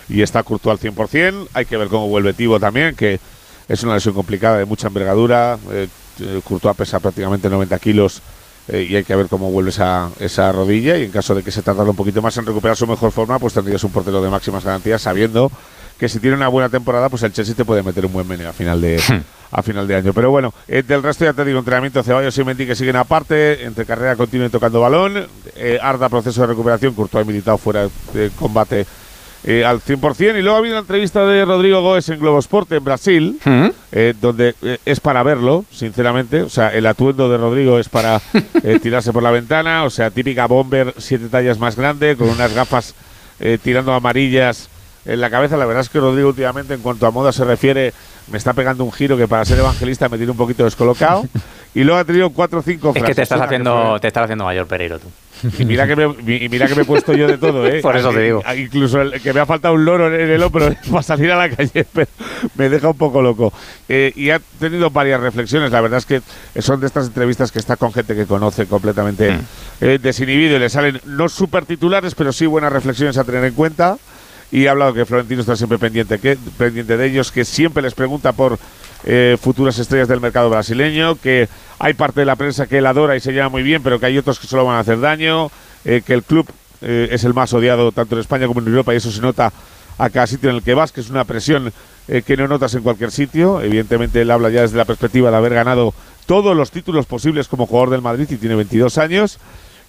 y 0.09 0.21
está 0.21 0.43
Courtois 0.43 0.83
al 0.83 0.93
100%. 0.93 1.47
Hay 1.53 1.65
que 1.65 1.77
ver 1.77 1.87
cómo 1.87 2.07
vuelve 2.09 2.33
Tibo 2.33 2.59
también, 2.59 2.95
que 2.95 3.19
es 3.67 3.83
una 3.83 3.93
lesión 3.93 4.13
complicada 4.13 4.57
de 4.57 4.65
mucha 4.65 4.87
envergadura. 4.87 5.57
Eh, 5.71 5.87
eh 6.19 6.41
Courtois 6.43 6.75
pesa 6.75 6.99
prácticamente 6.99 7.49
90 7.49 7.79
kilos 7.79 8.21
eh, 8.69 8.87
y 8.89 8.95
hay 8.95 9.03
que 9.03 9.15
ver 9.15 9.27
cómo 9.27 9.51
vuelve 9.51 9.71
esa, 9.71 10.09
esa 10.19 10.51
rodilla. 10.51 10.97
Y 10.97 11.03
en 11.03 11.11
caso 11.11 11.35
de 11.35 11.43
que 11.43 11.51
se 11.51 11.61
tardara 11.61 11.89
un 11.89 11.95
poquito 11.95 12.21
más 12.21 12.37
en 12.37 12.45
recuperar 12.45 12.77
su 12.77 12.87
mejor 12.87 13.11
forma, 13.11 13.39
pues 13.39 13.53
tendrías 13.53 13.83
un 13.83 13.91
portero 13.91 14.21
de 14.21 14.29
máximas 14.29 14.63
garantías, 14.63 15.01
sabiendo 15.01 15.51
que 15.97 16.07
si 16.07 16.19
tiene 16.19 16.37
una 16.37 16.47
buena 16.47 16.69
temporada, 16.69 17.09
pues 17.09 17.23
el 17.23 17.33
Chelsea 17.33 17.55
te 17.55 17.65
puede 17.65 17.83
meter 17.83 18.05
un 18.05 18.13
buen 18.13 18.27
meneo 18.27 18.49
a 18.49 18.53
final 18.53 18.79
de. 18.79 19.01
Hmm 19.05 19.39
a 19.51 19.63
final 19.63 19.87
de 19.87 19.95
año. 19.95 20.13
Pero 20.13 20.31
bueno, 20.31 20.53
eh, 20.67 20.83
del 20.83 21.03
resto 21.03 21.25
ya 21.25 21.33
te 21.33 21.45
digo, 21.45 21.59
entrenamiento 21.59 22.03
Ceballos 22.03 22.37
y 22.37 22.43
Mendy 22.43 22.65
que 22.65 22.75
siguen 22.75 22.95
aparte, 22.95 23.65
entre 23.65 23.85
carrera 23.85 24.15
continua 24.15 24.47
y 24.47 24.49
tocando 24.49 24.81
balón, 24.81 25.27
eh, 25.55 25.79
Arda 25.81 26.09
proceso 26.09 26.41
de 26.41 26.47
recuperación, 26.47 26.93
Courtois 26.93 27.25
militado 27.25 27.57
fuera 27.57 27.87
de 28.13 28.31
combate 28.37 28.85
eh, 29.43 29.63
al 29.65 29.81
100%. 29.81 30.37
Y 30.37 30.41
luego 30.41 30.55
ha 30.55 30.59
habido 30.59 30.75
una 30.75 30.81
entrevista 30.81 31.25
de 31.25 31.45
Rodrigo 31.45 31.81
Goes 31.81 32.09
en 32.09 32.19
Globosport 32.19 32.71
en 32.71 32.83
Brasil, 32.83 33.39
¿Mm? 33.43 33.67
eh, 33.91 34.13
donde 34.19 34.55
es 34.85 34.99
para 34.99 35.23
verlo, 35.23 35.65
sinceramente. 35.71 36.41
O 36.41 36.49
sea, 36.49 36.69
el 36.69 36.85
atuendo 36.85 37.29
de 37.29 37.37
Rodrigo 37.37 37.79
es 37.79 37.89
para 37.89 38.21
tirarse 38.81 39.13
por 39.13 39.23
la 39.23 39.31
ventana, 39.31 39.83
o 39.83 39.89
sea, 39.89 40.11
típica 40.11 40.47
bomber, 40.47 40.93
siete 40.97 41.27
tallas 41.29 41.59
más 41.59 41.75
grande, 41.75 42.15
con 42.15 42.29
unas 42.29 42.53
gafas 42.53 42.95
tirando 43.63 43.93
amarillas 43.93 44.69
en 45.05 45.21
la 45.21 45.29
cabeza. 45.29 45.57
La 45.57 45.65
verdad 45.65 45.81
es 45.81 45.89
que 45.89 45.99
Rodrigo 45.99 46.29
últimamente, 46.29 46.73
en 46.73 46.81
cuanto 46.81 47.05
a 47.07 47.11
moda 47.11 47.31
se 47.31 47.45
refiere, 47.45 47.93
me 48.31 48.37
está 48.37 48.53
pegando 48.53 48.83
un 48.83 48.91
giro 48.91 49.17
que 49.17 49.27
para 49.27 49.45
ser 49.45 49.59
evangelista 49.59 50.09
me 50.09 50.17
tiene 50.17 50.31
un 50.31 50.37
poquito 50.37 50.63
descolocado. 50.63 51.25
y 51.73 51.83
luego 51.83 51.99
ha 51.99 52.05
tenido 52.05 52.29
cuatro 52.31 52.59
o 52.59 52.61
cinco 52.61 52.93
frases. 52.93 53.03
Es 53.03 53.09
que 53.09 53.15
te 53.15 53.21
estás, 53.23 53.41
haciendo, 53.41 53.99
te 53.99 54.07
estás 54.07 54.23
haciendo 54.23 54.45
mayor 54.45 54.67
Pereiro 54.67 54.99
tú. 54.99 55.07
Y 55.57 55.65
mira, 55.65 55.87
que 55.87 55.95
me, 55.95 56.03
y 56.35 56.49
mira 56.49 56.67
que 56.67 56.75
me 56.75 56.81
he 56.81 56.85
puesto 56.85 57.13
yo 57.13 57.27
de 57.27 57.37
todo, 57.37 57.65
¿eh? 57.65 57.79
Por 57.81 57.95
eso 57.95 58.11
te 58.11 58.21
digo. 58.21 58.43
Incluso 58.57 58.99
que 59.23 59.31
me 59.31 59.39
ha 59.39 59.45
faltado 59.45 59.73
un 59.73 59.85
loro 59.85 60.13
en 60.13 60.29
el 60.29 60.43
hombro 60.43 60.69
para 60.91 61.03
salir 61.03 61.31
a 61.31 61.37
la 61.37 61.49
calle, 61.49 61.85
pero 61.93 62.07
me 62.55 62.69
deja 62.69 62.89
un 62.89 62.97
poco 62.97 63.21
loco. 63.21 63.53
Eh, 63.87 64.11
y 64.15 64.31
ha 64.31 64.41
tenido 64.59 64.89
varias 64.89 65.21
reflexiones. 65.21 65.71
La 65.71 65.81
verdad 65.81 65.99
es 65.99 66.05
que 66.05 66.21
son 66.61 66.79
de 66.79 66.87
estas 66.87 67.07
entrevistas 67.07 67.51
que 67.51 67.59
está 67.59 67.77
con 67.77 67.93
gente 67.93 68.15
que 68.15 68.25
conoce 68.25 68.65
completamente 68.65 69.31
mm. 69.31 69.39
eh, 69.81 69.99
desinhibido 70.01 70.57
y 70.57 70.59
le 70.59 70.69
salen 70.69 70.99
no 71.05 71.29
súper 71.29 71.65
titulares, 71.65 72.15
pero 72.15 72.33
sí 72.33 72.45
buenas 72.45 72.73
reflexiones 72.73 73.17
a 73.17 73.23
tener 73.23 73.45
en 73.45 73.53
cuenta 73.53 73.97
y 74.51 74.67
ha 74.67 74.71
hablado 74.71 74.93
que 74.93 75.05
Florentino 75.05 75.41
está 75.41 75.55
siempre 75.55 75.77
pendiente, 75.77 76.17
pendiente 76.57 76.97
de 76.97 77.05
ellos, 77.05 77.31
que 77.31 77.45
siempre 77.45 77.83
les 77.83 77.93
pregunta 77.93 78.31
por 78.33 78.57
eh, 79.05 79.37
futuras 79.39 79.77
estrellas 79.77 80.07
del 80.07 80.19
mercado 80.19 80.49
brasileño, 80.49 81.15
que 81.15 81.47
hay 81.77 81.93
parte 81.93 82.21
de 82.21 82.25
la 82.25 82.35
prensa 82.35 82.67
que 82.67 82.79
él 82.79 82.85
adora 82.85 83.15
y 83.15 83.19
se 83.19 83.31
lleva 83.31 83.49
muy 83.49 83.63
bien, 83.63 83.83
pero 83.83 83.99
que 83.99 84.07
hay 84.07 84.17
otros 84.17 84.39
que 84.39 84.47
solo 84.47 84.65
van 84.65 84.77
a 84.77 84.79
hacer 84.79 84.99
daño, 84.99 85.51
eh, 85.85 86.01
que 86.05 86.13
el 86.13 86.23
club 86.23 86.47
eh, 86.81 87.09
es 87.11 87.23
el 87.23 87.33
más 87.33 87.53
odiado 87.53 87.91
tanto 87.91 88.15
en 88.15 88.21
España 88.21 88.47
como 88.47 88.59
en 88.59 88.67
Europa 88.67 88.93
y 88.93 88.97
eso 88.97 89.11
se 89.11 89.21
nota 89.21 89.53
a 89.97 90.09
cada 90.09 90.27
sitio 90.27 90.49
en 90.49 90.57
el 90.57 90.63
que 90.63 90.73
vas, 90.73 90.91
que 90.91 91.01
es 91.01 91.09
una 91.09 91.25
presión 91.25 91.73
que 92.25 92.37
no 92.37 92.47
notas 92.47 92.73
en 92.73 92.81
cualquier 92.81 93.11
sitio. 93.11 93.61
Evidentemente 93.61 94.21
él 94.21 94.31
habla 94.31 94.49
ya 94.49 94.61
desde 94.61 94.77
la 94.77 94.85
perspectiva 94.85 95.29
de 95.29 95.37
haber 95.37 95.53
ganado 95.53 95.93
todos 96.25 96.55
los 96.55 96.71
títulos 96.71 97.05
posibles 97.05 97.47
como 97.47 97.67
jugador 97.67 97.91
del 97.91 98.01
Madrid 98.01 98.25
y 98.31 98.37
tiene 98.37 98.55
22 98.55 98.97
años. 98.97 99.39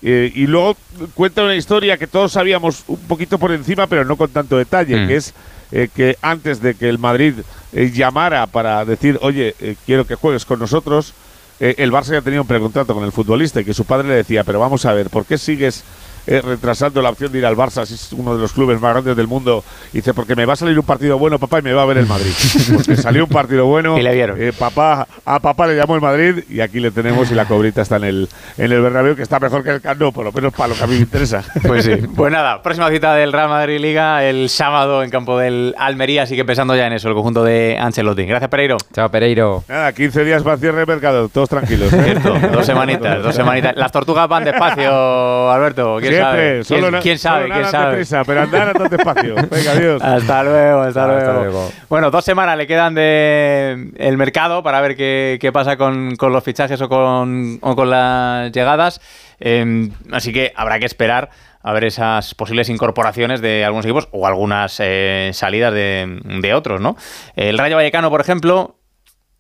Eh, 0.03 0.33
y 0.35 0.47
luego 0.47 0.77
cuenta 1.15 1.43
una 1.43 1.55
historia 1.55 1.99
que 1.99 2.07
todos 2.07 2.33
sabíamos 2.33 2.85
un 2.87 3.01
poquito 3.01 3.39
por 3.39 3.53
encima, 3.53 3.87
pero 3.87 4.05
no 4.05 4.17
con 4.17 4.31
tanto 4.31 4.57
detalle, 4.57 4.97
mm. 4.97 5.09
que 5.09 5.17
es 5.17 5.35
eh, 5.73 5.89
que 5.95 6.17
antes 6.23 6.63
de 6.63 6.75
que 6.75 6.89
el 6.89 6.99
Madrid 6.99 7.35
eh, 7.73 7.91
llamara 7.91 8.47
para 8.47 8.85
decir, 8.85 9.19
oye, 9.21 9.55
quiero 9.85 10.07
que 10.07 10.15
juegues 10.15 10.45
con 10.45 10.59
nosotros, 10.59 11.15
el 11.61 11.93
Barça 11.93 12.13
ya 12.13 12.23
tenía 12.23 12.41
un 12.41 12.47
precontrato 12.47 12.95
con 12.95 13.05
el 13.05 13.13
futbolista 13.13 13.61
y 13.61 13.67
que 13.67 13.75
su 13.75 13.85
padre 13.85 14.09
le 14.09 14.15
decía, 14.15 14.45
pero 14.45 14.59
vamos 14.59 14.87
a 14.87 14.95
ver, 14.95 15.11
¿por 15.11 15.27
qué 15.27 15.37
sigues 15.37 15.85
eh, 16.27 16.41
retrasando 16.41 17.03
la 17.03 17.11
opción 17.11 17.33
de 17.33 17.39
ir 17.39 17.47
al 17.47 17.57
Barça, 17.57 17.85
si 17.87 17.95
es 17.95 18.13
uno 18.13 18.35
de 18.35 18.43
los 18.43 18.53
clubes 18.53 18.81
más 18.81 18.93
grandes 18.93 19.17
del 19.17 19.27
mundo. 19.27 19.65
dice, 19.93 20.15
porque 20.15 20.37
me 20.37 20.45
va 20.47 20.55
a 20.55 20.57
salir 20.57 20.79
un 20.79 20.85
partido 20.85 21.19
bueno, 21.19 21.39
papá, 21.39 21.59
y 21.61 21.63
me 21.63 21.73
va 21.73 21.83
a 21.83 21.87
ver 21.87 21.99
el 21.99 22.07
Madrid. 22.07 22.33
Porque 22.75 22.97
salió 22.97 23.25
un 23.25 23.31
partido 23.31 23.67
bueno. 23.67 23.99
y 23.99 24.03
le 24.03 24.15
vieron. 24.15 24.41
Eh, 24.41 24.53
papá, 24.53 25.07
a 25.25 25.41
papá 25.41 25.67
le 25.67 25.77
llamó 25.77 25.95
el 25.95 26.01
Madrid 26.01 26.45
y 26.49 26.61
aquí 26.61 26.81
le 26.81 26.91
tenemos 26.91 27.31
y 27.31 27.35
la 27.35 27.45
cobrita 27.47 27.83
está 27.83 27.97
en 27.97 28.05
el, 28.05 28.29
en 28.59 28.73
el 28.73 28.81
Bernabéu, 28.81 29.17
que 29.17 29.23
está 29.23 29.39
mejor 29.39 29.63
que 29.63 29.71
el 29.71 29.81
Cano, 29.81 30.13
por 30.13 30.25
lo 30.25 30.33
menos 30.33 30.53
para 30.53 30.69
lo 30.69 30.75
que 30.75 30.85
a 30.85 30.87
mí 30.87 30.95
me 30.95 31.01
interesa. 31.01 31.45
Pues 31.67 31.85
sí. 31.85 31.93
Pues 32.17 32.33
nada, 32.33 32.63
próxima 32.63 32.91
cita 32.91 33.15
del 33.15 33.33
Real 33.33 33.49
Madrid 33.49 33.81
Liga 33.81 34.25
el 34.25 34.49
sábado 34.49 35.03
en 35.03 35.11
campo 35.11 35.39
del 35.39 35.75
Almería, 35.79 36.23
así 36.25 36.37
que 36.37 36.45
pensando 36.45 36.75
ya 36.75 36.87
en 36.87 36.93
eso, 36.93 37.09
el 37.09 37.15
conjunto 37.15 37.45
de 37.45 37.79
Ancelotti. 37.81 38.25
Gracias, 38.25 38.51
Pereiro. 38.51 38.77
Chao, 38.93 39.09
Pereiro. 39.11 39.65
Nada, 39.69 39.93
15 39.93 40.25
días 40.25 40.43
para 40.43 40.57
cierre 40.57 40.81
de 40.81 40.87
mercado, 40.87 41.29
todos 41.29 41.49
tranquilos. 41.49 41.91
Cierto, 41.91 42.37
dos 42.53 42.67
semanitas, 42.67 43.23
dos 43.23 43.35
semanitas. 43.35 43.75
Las 43.77 43.93
tortugas 43.93 44.29
van 44.29 44.45
despacio, 44.45 45.51
Alberto. 45.51 45.99
¿Quién 46.01 46.10
Siempre, 46.17 46.65
sabe? 46.65 46.65
solo 46.65 46.89
¿Quién, 46.91 47.03
quién 47.03 47.19
sabe? 47.19 47.43
solo 47.43 47.55
¿Quién 47.55 47.63
nada 47.63 47.71
sabe? 47.73 47.91
deprisa, 47.91 48.25
pero 48.25 48.41
andar 48.43 48.69
a 48.69 48.73
todo 48.75 48.89
despacio. 48.89 49.35
Venga, 49.51 49.73
adiós. 49.73 50.03
Hasta 50.03 50.43
luego, 50.45 50.81
hasta, 50.81 51.05
Hasta 51.19 51.33
luego. 51.33 51.41
luego. 51.43 51.73
Bueno, 51.89 52.11
dos 52.11 52.25
semanas 52.25 52.57
le 52.57 52.67
quedan 52.67 52.95
de 52.95 53.93
el 53.97 54.17
mercado 54.17 54.63
para 54.63 54.81
ver 54.81 54.97
qué, 54.97 55.39
qué 55.41 55.53
pasa 55.53 55.77
con, 55.77 56.17
con 56.17 56.33
los 56.33 56.43
fichajes 56.45 56.81
o 56.81 56.89
con, 56.89 57.59
o 57.63 57.77
con 57.77 57.91
las 57.91 58.53
llegadas. 58.53 59.01
Eh, 59.41 59.89
así 60.13 60.33
que 60.33 60.53
habrá 60.55 60.79
que 60.79 60.87
esperar 60.87 61.31
a 61.63 61.73
ver 61.73 61.85
esas 61.85 62.35
posibles 62.35 62.69
incorporaciones 62.71 63.41
de 63.43 63.65
algunos 63.65 63.85
equipos 63.85 64.09
o 64.13 64.27
algunas 64.27 64.77
eh, 64.81 65.31
salidas 65.35 65.73
de, 65.75 66.19
de 66.41 66.55
otros, 66.55 66.81
¿no? 66.81 66.97
El 67.37 67.59
Rayo 67.59 67.77
Vallecano, 67.77 68.09
por 68.09 68.21
ejemplo, 68.23 68.77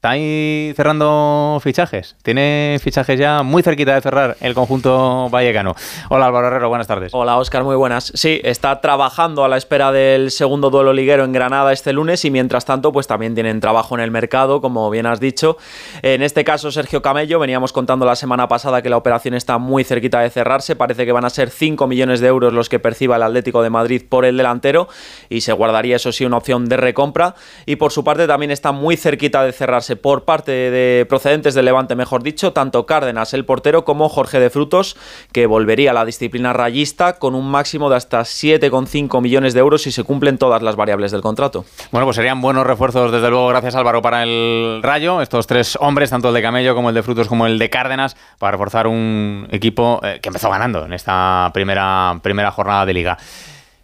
está 0.00 0.12
ahí 0.12 0.72
cerrando 0.76 1.60
fichajes. 1.62 2.16
Tiene 2.22 2.78
fichajes 2.80 3.20
ya 3.20 3.42
muy 3.42 3.62
cerquita 3.62 3.94
de 3.94 4.00
cerrar 4.00 4.34
el 4.40 4.54
conjunto 4.54 5.28
vallecano. 5.28 5.74
Hola 6.08 6.24
Álvaro 6.24 6.46
Herrero, 6.46 6.70
buenas 6.70 6.86
tardes. 6.86 7.12
Hola 7.12 7.36
Óscar, 7.36 7.64
muy 7.64 7.76
buenas. 7.76 8.10
Sí, 8.14 8.40
está 8.42 8.80
trabajando 8.80 9.44
a 9.44 9.48
la 9.50 9.58
espera 9.58 9.92
del 9.92 10.30
segundo 10.30 10.70
duelo 10.70 10.94
liguero 10.94 11.24
en 11.24 11.34
Granada 11.34 11.70
este 11.74 11.92
lunes 11.92 12.24
y 12.24 12.30
mientras 12.30 12.64
tanto 12.64 12.92
pues 12.92 13.06
también 13.08 13.34
tienen 13.34 13.60
trabajo 13.60 13.94
en 13.94 14.00
el 14.00 14.10
mercado, 14.10 14.62
como 14.62 14.88
bien 14.88 15.04
has 15.04 15.20
dicho. 15.20 15.58
En 16.00 16.22
este 16.22 16.44
caso 16.44 16.72
Sergio 16.72 17.02
Camello, 17.02 17.38
veníamos 17.38 17.74
contando 17.74 18.06
la 18.06 18.16
semana 18.16 18.48
pasada 18.48 18.80
que 18.80 18.88
la 18.88 18.96
operación 18.96 19.34
está 19.34 19.58
muy 19.58 19.84
cerquita 19.84 20.20
de 20.20 20.30
cerrarse, 20.30 20.76
parece 20.76 21.04
que 21.04 21.12
van 21.12 21.26
a 21.26 21.30
ser 21.30 21.50
5 21.50 21.86
millones 21.86 22.20
de 22.20 22.28
euros 22.28 22.54
los 22.54 22.70
que 22.70 22.78
perciba 22.78 23.16
el 23.16 23.22
Atlético 23.22 23.62
de 23.62 23.68
Madrid 23.68 24.02
por 24.08 24.24
el 24.24 24.38
delantero 24.38 24.88
y 25.28 25.42
se 25.42 25.52
guardaría 25.52 25.96
eso 25.96 26.10
sí 26.10 26.24
una 26.24 26.38
opción 26.38 26.70
de 26.70 26.78
recompra 26.78 27.34
y 27.66 27.76
por 27.76 27.92
su 27.92 28.02
parte 28.02 28.26
también 28.26 28.50
está 28.50 28.72
muy 28.72 28.96
cerquita 28.96 29.44
de 29.44 29.52
cerrarse 29.52 29.89
por 29.96 30.24
parte 30.24 30.52
de 30.52 31.06
procedentes 31.06 31.54
del 31.54 31.64
Levante, 31.64 31.94
mejor 31.94 32.22
dicho, 32.22 32.52
tanto 32.52 32.86
Cárdenas, 32.86 33.34
el 33.34 33.44
portero, 33.44 33.84
como 33.84 34.08
Jorge 34.08 34.40
de 34.40 34.50
Frutos, 34.50 34.96
que 35.32 35.46
volvería 35.46 35.90
a 35.90 35.94
la 35.94 36.04
disciplina 36.04 36.52
rayista 36.52 37.14
con 37.14 37.34
un 37.34 37.50
máximo 37.50 37.90
de 37.90 37.96
hasta 37.96 38.20
7,5 38.20 39.20
millones 39.20 39.54
de 39.54 39.60
euros 39.60 39.82
si 39.82 39.92
se 39.92 40.04
cumplen 40.04 40.38
todas 40.38 40.62
las 40.62 40.76
variables 40.76 41.12
del 41.12 41.20
contrato. 41.20 41.64
Bueno, 41.90 42.06
pues 42.06 42.16
serían 42.16 42.40
buenos 42.40 42.66
refuerzos, 42.66 43.12
desde 43.12 43.30
luego, 43.30 43.48
gracias 43.48 43.74
Álvaro, 43.74 44.02
para 44.02 44.22
el 44.22 44.80
Rayo. 44.82 45.20
Estos 45.22 45.46
tres 45.46 45.76
hombres, 45.80 46.10
tanto 46.10 46.28
el 46.28 46.34
de 46.34 46.42
Camello 46.42 46.74
como 46.74 46.88
el 46.88 46.94
de 46.94 47.02
Frutos 47.02 47.28
como 47.28 47.46
el 47.46 47.58
de 47.58 47.70
Cárdenas, 47.70 48.16
para 48.38 48.52
reforzar 48.52 48.86
un 48.86 49.48
equipo 49.50 50.00
eh, 50.02 50.18
que 50.22 50.28
empezó 50.28 50.50
ganando 50.50 50.84
en 50.84 50.92
esta 50.92 51.50
primera, 51.52 52.18
primera 52.22 52.50
jornada 52.50 52.86
de 52.86 52.94
liga. 52.94 53.18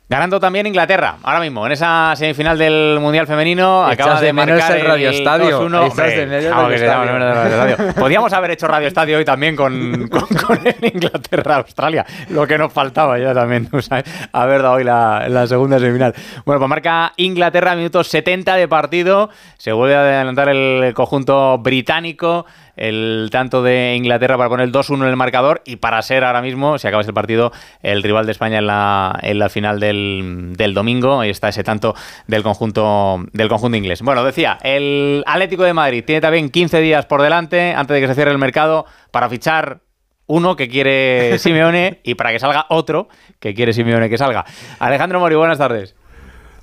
Ganando 0.09 0.39
también 0.39 0.69
Inglaterra, 0.69 1.17
ahora 1.21 1.41
mismo, 1.41 1.67
en 1.67 1.73
esa 1.73 2.15
semifinal 2.15 2.57
del 2.57 2.99
Mundial 3.01 3.27
Femenino. 3.27 3.91
Echas 3.91 4.07
acaba 4.07 4.21
de, 4.21 4.27
de 4.27 4.33
menos 4.33 4.61
marcar 4.61 4.77
el 4.79 4.87
Radio 4.87 5.11
Estadio. 5.11 5.63
2-1. 5.63 5.87
Echas 5.87 5.91
Hombre, 5.91 6.17
de 6.17 6.27
menos 6.27 6.45
el 6.45 6.47
claro 6.47 6.63
Radio 6.63 6.71
que 6.71 6.79
se 6.79 6.87
llama 6.87 7.05
Estadio. 7.05 7.27
el 7.27 7.35
Radio 7.35 7.75
Estadio. 7.75 7.95
Podíamos 7.95 8.33
haber 8.33 8.51
hecho 8.53 8.69
Radio 8.69 8.87
Estadio 8.87 9.19
hoy 9.19 9.25
también 9.25 9.57
con, 9.57 10.09
con, 10.11 10.29
con 10.29 10.65
el 10.65 10.77
Inglaterra-Australia, 10.81 12.07
lo 12.29 12.47
que 12.47 12.57
nos 12.57 12.73
faltaba 12.73 13.19
ya 13.19 13.35
también, 13.35 13.69
o 13.73 13.83
sea, 13.83 14.05
haber 14.31 14.63
dado 14.63 14.75
hoy 14.75 14.85
la, 14.85 15.29
la 15.29 15.45
segunda 15.49 15.81
semifinal. 15.81 16.15
Bueno, 16.45 16.61
pues 16.61 16.69
marca 16.69 17.13
Inglaterra, 17.17 17.75
minutos 17.75 18.07
70 18.07 18.55
de 18.55 18.69
partido, 18.69 19.31
se 19.59 19.73
vuelve 19.73 19.97
a 19.97 20.03
adelantar 20.03 20.49
el 20.51 20.95
conjunto 20.95 21.59
británico, 21.59 22.47
el 22.77 23.29
tanto 23.33 23.63
de 23.63 23.95
Inglaterra 23.97 24.37
para 24.37 24.49
poner 24.49 24.67
el 24.67 24.73
2-1 24.73 25.03
en 25.03 25.09
el 25.09 25.17
marcador 25.17 25.63
y 25.65 25.77
para 25.77 26.01
ser 26.03 26.25
ahora 26.25 26.43
mismo, 26.43 26.79
si 26.79 26.87
acaba 26.87 27.03
ese 27.03 27.13
partido, 27.13 27.53
el 27.83 28.03
rival 28.03 28.27
de 28.27 28.33
España 28.33 28.59
en 28.59 28.67
la, 28.67 29.19
en 29.23 29.39
la 29.39 29.49
final 29.49 29.81
del, 29.81 30.53
del 30.57 30.75
domingo. 30.75 31.21
Ahí 31.21 31.31
está 31.31 31.49
ese 31.49 31.65
tanto 31.65 31.95
del 32.27 32.43
conjunto, 32.43 33.25
del 33.33 33.49
conjunto 33.49 33.77
inglés. 33.77 34.03
Bueno, 34.03 34.23
decía, 34.25 34.59
el 34.63 35.25
Atlético 35.27 35.65
de 35.65 35.73
Madrid 35.73 36.05
tiene 36.05 36.21
también 36.21 36.51
15 36.51 36.81
días 36.81 37.07
por 37.07 37.23
delante 37.23 37.73
antes 37.75 37.95
de 37.95 38.01
que 38.01 38.09
se 38.09 38.15
cierre 38.15 38.31
el 38.31 38.39
mercado 38.39 38.87
para 39.11 39.29
fichar 39.29 39.81
uno 40.27 40.57
que 40.57 40.69
quiere 40.69 41.39
Simeone 41.39 42.01
y 42.03 42.15
para 42.15 42.33
que 42.33 42.41
salga 42.41 42.67
otro 42.69 43.09
que 43.41 43.55
quiere 43.55 43.73
Simeone 43.73 44.11
que 44.11 44.19
salga. 44.19 44.45
Alejandro 44.79 45.21
Mori, 45.21 45.35
buenas 45.35 45.59
tardes. 45.59 45.95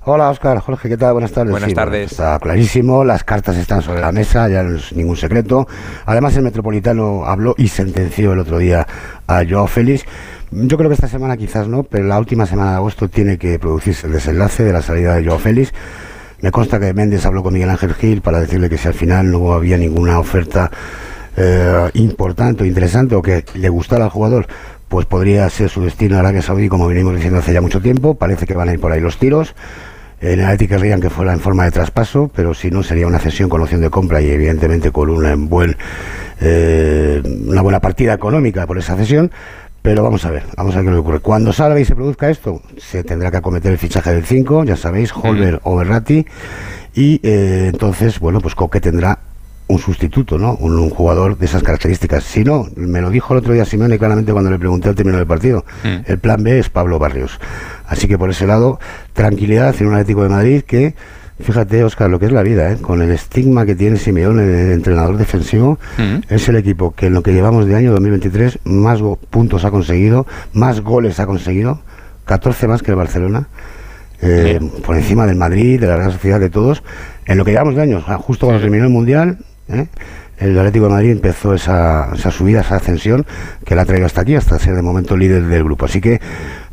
Hola 0.06 0.28
Oscar, 0.28 0.58
Jorge, 0.58 0.90
¿qué 0.90 0.96
tal? 0.98 1.14
Buenas 1.14 1.32
tardes. 1.32 1.50
Buenas 1.50 1.70
Sí, 1.70 1.74
bueno, 1.74 1.90
tardes. 1.90 2.12
está 2.12 2.38
clarísimo, 2.38 3.04
las 3.04 3.24
cartas 3.24 3.56
están 3.56 3.80
sobre 3.80 4.02
la 4.02 4.12
mesa, 4.12 4.48
ya 4.50 4.62
no 4.62 4.76
es 4.76 4.92
ningún 4.92 5.16
secreto. 5.16 5.66
Además, 6.04 6.36
el 6.36 6.42
Metropolitano 6.42 7.24
habló 7.24 7.54
y 7.56 7.68
sentenció 7.68 8.34
el 8.34 8.40
otro 8.40 8.58
día 8.58 8.86
a 9.26 9.42
Joao 9.48 9.66
Félix. 9.66 10.04
Yo 10.50 10.76
creo 10.76 10.90
que 10.90 10.94
esta 10.94 11.08
semana 11.08 11.38
quizás 11.38 11.68
no, 11.68 11.84
pero 11.84 12.04
la 12.04 12.18
última 12.18 12.44
semana 12.44 12.72
de 12.72 12.76
agosto 12.76 13.08
tiene 13.08 13.38
que 13.38 13.58
producirse 13.58 14.06
el 14.06 14.12
desenlace 14.12 14.62
de 14.62 14.74
la 14.74 14.82
salida 14.82 15.14
de 15.14 15.24
Joao 15.24 15.38
Félix. 15.38 15.72
Me 16.42 16.50
consta 16.50 16.78
que 16.78 16.92
Méndez 16.92 17.24
habló 17.24 17.42
con 17.42 17.54
Miguel 17.54 17.70
Ángel 17.70 17.94
Gil 17.94 18.20
para 18.20 18.40
decirle 18.40 18.68
que 18.68 18.76
si 18.76 18.86
al 18.86 18.94
final 18.94 19.30
no 19.32 19.54
había 19.54 19.78
ninguna 19.78 20.18
oferta 20.18 20.70
eh, 21.38 21.90
importante 21.94 22.62
o 22.64 22.66
interesante 22.66 23.14
o 23.14 23.22
que 23.22 23.46
le 23.54 23.70
gustara 23.70 24.04
al 24.04 24.10
jugador, 24.10 24.48
pues 24.88 25.06
podría 25.06 25.48
ser 25.48 25.70
su 25.70 25.82
destino 25.82 26.16
a 26.16 26.20
Arabia 26.20 26.42
Saudí, 26.42 26.68
como 26.68 26.86
venimos 26.88 27.14
diciendo 27.14 27.38
hace 27.38 27.54
ya 27.54 27.62
mucho 27.62 27.80
tiempo. 27.80 28.16
Parece 28.16 28.44
que 28.46 28.52
van 28.52 28.68
a 28.68 28.74
ir 28.74 28.80
por 28.80 28.92
ahí 28.92 29.00
los 29.00 29.16
tiros. 29.16 29.54
En 30.24 30.40
el 30.40 30.46
Atlético 30.46 30.76
querrían 30.76 31.02
que 31.02 31.10
fuera 31.10 31.34
en 31.34 31.40
forma 31.40 31.64
de 31.64 31.70
traspaso, 31.70 32.30
pero 32.34 32.54
si 32.54 32.70
no 32.70 32.82
sería 32.82 33.06
una 33.06 33.18
cesión 33.18 33.50
con 33.50 33.60
opción 33.60 33.82
de 33.82 33.90
compra 33.90 34.22
y 34.22 34.30
evidentemente 34.30 34.90
con 34.90 35.10
una 35.10 35.34
buen, 35.36 35.76
eh, 36.40 37.20
una 37.46 37.60
buena 37.60 37.78
partida 37.78 38.14
económica 38.14 38.66
por 38.66 38.78
esa 38.78 38.96
cesión. 38.96 39.30
Pero 39.82 40.02
vamos 40.02 40.24
a 40.24 40.30
ver, 40.30 40.44
vamos 40.56 40.74
a 40.74 40.78
ver 40.78 40.86
qué 40.86 40.92
le 40.92 40.96
ocurre. 40.96 41.18
Cuando 41.20 41.52
salga 41.52 41.78
y 41.78 41.84
se 41.84 41.94
produzca 41.94 42.30
esto, 42.30 42.62
se 42.78 43.04
tendrá 43.04 43.30
que 43.30 43.36
acometer 43.36 43.70
el 43.70 43.76
fichaje 43.76 44.14
del 44.14 44.24
5, 44.24 44.64
ya 44.64 44.76
sabéis, 44.76 45.12
Holber 45.14 45.60
o 45.62 45.76
Berratti. 45.76 46.24
Y 46.94 47.20
eh, 47.22 47.68
entonces, 47.70 48.18
bueno, 48.18 48.40
pues 48.40 48.54
Coque 48.54 48.80
tendrá 48.80 49.18
un 49.66 49.78
sustituto, 49.78 50.36
¿no? 50.38 50.54
Un, 50.56 50.78
un 50.78 50.90
jugador 50.90 51.38
de 51.38 51.46
esas 51.46 51.62
características. 51.62 52.22
Si 52.24 52.44
no, 52.44 52.68
me 52.76 53.00
lo 53.00 53.10
dijo 53.10 53.32
el 53.34 53.38
otro 53.38 53.52
día 53.54 53.64
Simeone 53.64 53.98
claramente 53.98 54.32
cuando 54.32 54.50
le 54.50 54.58
pregunté 54.58 54.88
al 54.90 54.94
término 54.94 55.16
del 55.18 55.26
partido. 55.26 55.64
Mm. 55.84 56.10
El 56.10 56.18
plan 56.18 56.42
B 56.42 56.58
es 56.58 56.68
Pablo 56.68 56.98
Barrios. 56.98 57.38
Así 57.86 58.06
que 58.06 58.18
por 58.18 58.30
ese 58.30 58.46
lado, 58.46 58.78
tranquilidad 59.14 59.74
en 59.80 59.86
un 59.88 59.94
Atlético 59.94 60.22
de 60.22 60.28
Madrid 60.28 60.62
que, 60.62 60.94
fíjate, 61.40 61.82
Oscar, 61.82 62.10
lo 62.10 62.18
que 62.18 62.26
es 62.26 62.32
la 62.32 62.42
vida, 62.42 62.72
¿eh? 62.72 62.76
con 62.76 63.00
el 63.02 63.10
estigma 63.10 63.64
que 63.64 63.74
tiene 63.74 63.96
Simeone 63.96 64.42
de 64.42 64.74
entrenador 64.74 65.16
defensivo, 65.16 65.78
Mm. 65.98 66.22
es 66.28 66.48
el 66.48 66.56
equipo 66.56 66.92
que 66.94 67.06
en 67.06 67.14
lo 67.14 67.22
que 67.22 67.32
llevamos 67.32 67.66
de 67.66 67.74
año 67.74 67.90
2023 67.92 68.58
más 68.64 69.00
puntos 69.30 69.64
ha 69.64 69.70
conseguido, 69.70 70.26
más 70.52 70.80
goles 70.82 71.20
ha 71.20 71.26
conseguido, 71.26 71.80
14 72.26 72.68
más 72.68 72.82
que 72.82 72.90
el 72.90 72.96
Barcelona. 72.96 73.48
eh, 74.26 74.58
por 74.86 74.96
encima 74.96 75.26
del 75.26 75.36
Madrid, 75.36 75.78
de 75.78 75.86
la 75.86 75.96
Real 75.96 76.12
Sociedad, 76.12 76.40
de 76.40 76.48
todos, 76.48 76.82
en 77.26 77.36
lo 77.36 77.44
que 77.44 77.50
llevamos 77.50 77.74
de 77.74 77.82
años, 77.82 78.04
justo 78.20 78.46
cuando 78.46 78.62
terminó 78.62 78.84
el 78.84 78.90
Mundial, 78.90 79.38
¿eh? 79.68 79.86
el 80.38 80.58
Atlético 80.58 80.86
de 80.86 80.90
Madrid 80.90 81.10
empezó 81.10 81.54
esa, 81.54 82.14
subida, 82.30 82.60
esa 82.60 82.76
ascensión 82.76 83.24
que 83.64 83.74
la 83.74 83.82
ha 83.82 83.84
traído 83.84 84.06
hasta 84.06 84.22
aquí, 84.22 84.34
hasta 84.34 84.58
ser 84.58 84.74
de 84.74 84.82
momento 84.82 85.16
líder 85.16 85.44
del 85.44 85.64
grupo. 85.64 85.84
Así 85.84 86.00
que 86.00 86.20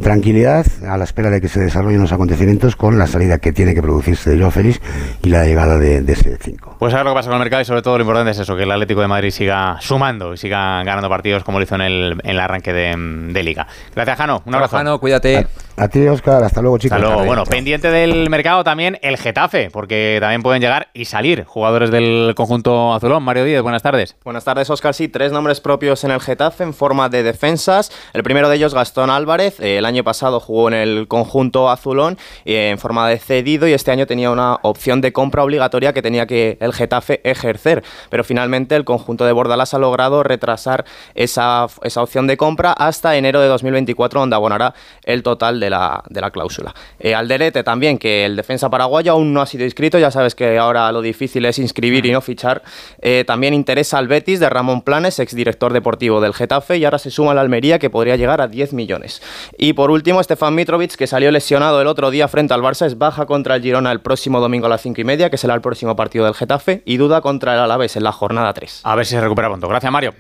tranquilidad 0.02 0.66
a 0.88 0.98
la 0.98 1.04
espera 1.04 1.30
de 1.30 1.40
que 1.42 1.48
se 1.48 1.60
desarrollen 1.60 2.02
los 2.02 2.12
acontecimientos 2.12 2.76
con 2.76 2.98
la 2.98 3.08
salida 3.08 3.38
que 3.40 3.52
tiene 3.54 3.74
que 3.74 3.82
producirse 3.82 4.30
de 4.32 4.38
Joao 4.40 4.52
Félix 4.52 4.82
y 5.24 5.30
la 5.30 5.46
llegada 5.46 5.78
de, 5.78 6.02
de 6.02 6.14
ese 6.14 6.38
5. 6.42 6.78
Pues 6.80 6.94
a 6.94 6.98
ver 6.98 7.06
lo 7.06 7.12
que 7.12 7.16
pasa 7.16 7.30
con 7.30 7.36
el 7.38 7.40
mercado 7.44 7.62
y 7.62 7.66
sobre 7.66 7.82
todo 7.82 7.98
lo 7.98 8.02
importante 8.04 8.32
es 8.32 8.40
eso, 8.40 8.56
que 8.56 8.64
el 8.64 8.72
Atlético 8.72 9.02
de 9.02 9.08
Madrid 9.08 9.30
siga 9.32 9.78
sumando 9.80 10.34
y 10.34 10.38
siga 10.38 10.84
ganando 10.84 11.10
partidos 11.10 11.44
como 11.44 11.60
lo 11.60 11.64
hizo 11.64 11.76
en 11.76 11.82
el, 11.82 12.12
en 12.24 12.30
el 12.32 12.40
arranque 12.40 12.74
de, 12.74 12.96
de 13.32 13.44
liga. 13.44 13.68
Gracias, 13.96 14.18
Jano. 14.18 14.42
Un 14.46 14.56
abrazo. 14.56 14.78
Jano, 14.78 15.00
cuídate. 15.00 15.48
A 15.78 15.88
ti, 15.88 16.06
Oscar, 16.08 16.44
hasta 16.44 16.62
luego, 16.62 16.78
chicos. 16.78 16.96
Hasta 16.98 17.08
luego. 17.08 17.26
Bueno, 17.26 17.44
Chao. 17.44 17.52
pendiente 17.52 17.90
del 17.90 18.30
mercado 18.30 18.64
también 18.64 19.00
el 19.02 19.18
Getafe, 19.18 19.70
porque 19.72 20.18
también 20.20 20.42
pueden 20.44 20.62
llegar 20.62 20.90
y 20.94 21.06
salir 21.06 21.44
jugadores 21.46 21.92
del 21.92 22.34
conjunto 22.36 22.94
azulón. 22.94 23.24
Mario 23.24 23.46
Díez, 23.46 23.62
buenas 23.62 23.82
tardes. 23.82 24.16
Buenas 24.24 24.44
tardes, 24.44 24.70
Oscar. 24.70 24.94
Sí, 24.94 25.08
tres 25.08 25.32
nombres 25.32 25.62
propios 25.62 26.04
en 26.04 26.12
el 26.12 26.20
Getafe 26.20 26.64
en 26.64 26.74
forma 26.74 27.10
de 27.10 27.24
defensas. 27.24 27.92
El 28.14 28.24
primero 28.24 28.50
de 28.50 28.56
ellos, 28.58 28.74
Gastón 28.74 29.10
Álvarez. 29.10 29.60
Eh, 29.60 29.78
El 29.78 29.86
año 29.92 30.04
pasado 30.04 30.40
jugó 30.40 30.68
en 30.68 30.74
el 30.74 31.08
conjunto 31.08 31.70
azulón 31.70 32.18
en 32.46 32.78
forma 32.78 33.08
de 33.08 33.18
cedido 33.18 33.68
y 33.68 33.74
este 33.74 33.92
año 33.92 34.08
tenía 34.08 34.32
una 34.32 34.56
opción 34.64 35.02
de 35.02 35.14
compra 35.14 35.44
obligatoria 35.44 35.94
que 35.94 36.02
tenía 36.02 36.26
que 36.26 36.58
el 36.60 36.74
Getafe 36.74 37.22
ejercer. 37.24 37.84
Pero 38.10 38.24
finalmente 38.24 38.76
el 38.76 38.86
conjunto 38.86 39.26
de 39.26 39.32
Bordalás 39.32 39.74
ha 39.74 39.80
logrado 39.80 40.24
retrasar 40.24 40.86
esa, 41.16 41.68
esa 41.84 42.02
opción 42.02 42.28
de 42.28 42.38
compra 42.38 42.74
hasta 42.74 43.16
enero 43.16 43.42
de 43.42 43.48
2024, 43.48 44.20
donde 44.20 44.36
abonará 44.36 44.74
el 45.04 45.24
total 45.24 45.60
de 45.60 45.70
la, 45.70 46.04
de 46.10 46.22
la 46.22 46.32
cláusula. 46.32 46.74
Eh, 47.00 47.16
Alderete 47.16 47.64
también, 47.64 47.98
que 47.98 48.26
el 48.26 48.36
defensa 48.36 48.70
paraguayo 48.70 49.12
aún 49.12 49.34
no 49.34 49.42
ha 49.42 49.46
sido 49.46 49.66
inscrito, 49.66 50.00
ya 50.00 50.12
sabes 50.12 50.36
que 50.36 50.58
ahora 50.58 50.92
lo 50.92 51.02
difícil 51.02 51.46
es 51.46 51.60
inscribir 51.60 52.06
y 52.06 52.12
no 52.12 52.22
fichar. 52.22 52.64
Eh, 53.02 53.24
también 53.26 53.54
interesa 53.54 53.98
al 53.98 54.08
Betis 54.08 54.40
de 54.40 54.50
Ramón 54.50 54.82
Planes, 54.82 55.20
exdirector 55.20 55.74
deportivo 55.74 56.22
del 56.22 56.34
Getafe, 56.34 56.78
y 56.78 56.86
ahora 56.86 57.00
se 57.00 57.12
suma 57.12 57.34
la 57.34 57.42
Almería, 57.42 57.80
que 57.80 57.90
podría 57.90 58.16
llegar 58.16 58.42
a 58.42 58.48
10 58.48 58.74
millones. 58.74 59.22
Y 59.58 59.74
último, 59.90 60.22
Stefan 60.22 60.54
Mitrovic, 60.54 60.96
que 60.96 61.08
salió 61.08 61.32
lesionado 61.32 61.82
el 61.82 61.88
otro 61.88 62.12
día 62.12 62.28
frente 62.28 62.54
al 62.54 62.62
Barça, 62.62 62.86
es 62.86 62.98
baja 62.98 63.26
contra 63.26 63.56
el 63.56 63.62
Girona 63.64 63.92
el 63.92 64.02
próximo 64.02 64.40
domingo 64.40 64.68
a 64.68 64.70
las 64.70 64.82
5 64.82 65.02
y 65.02 65.04
media, 65.04 65.30
que 65.30 65.38
será 65.38 65.56
el 65.56 65.62
próximo 65.62 65.96
partido 65.96 66.26
del 66.26 66.34
Getafe, 66.34 66.84
y 66.86 66.98
duda 66.98 67.22
contra 67.22 67.54
el 67.54 67.60
Alavés 67.62 67.96
en 67.96 68.04
la 68.04 68.12
jornada 68.12 68.54
3. 68.54 68.82
A 68.84 68.96
ver 68.96 69.06
si 69.06 69.16
se 69.16 69.22
recupera 69.22 69.48
pronto. 69.48 69.68
Gracias, 69.68 69.92
Mario. 69.92 70.14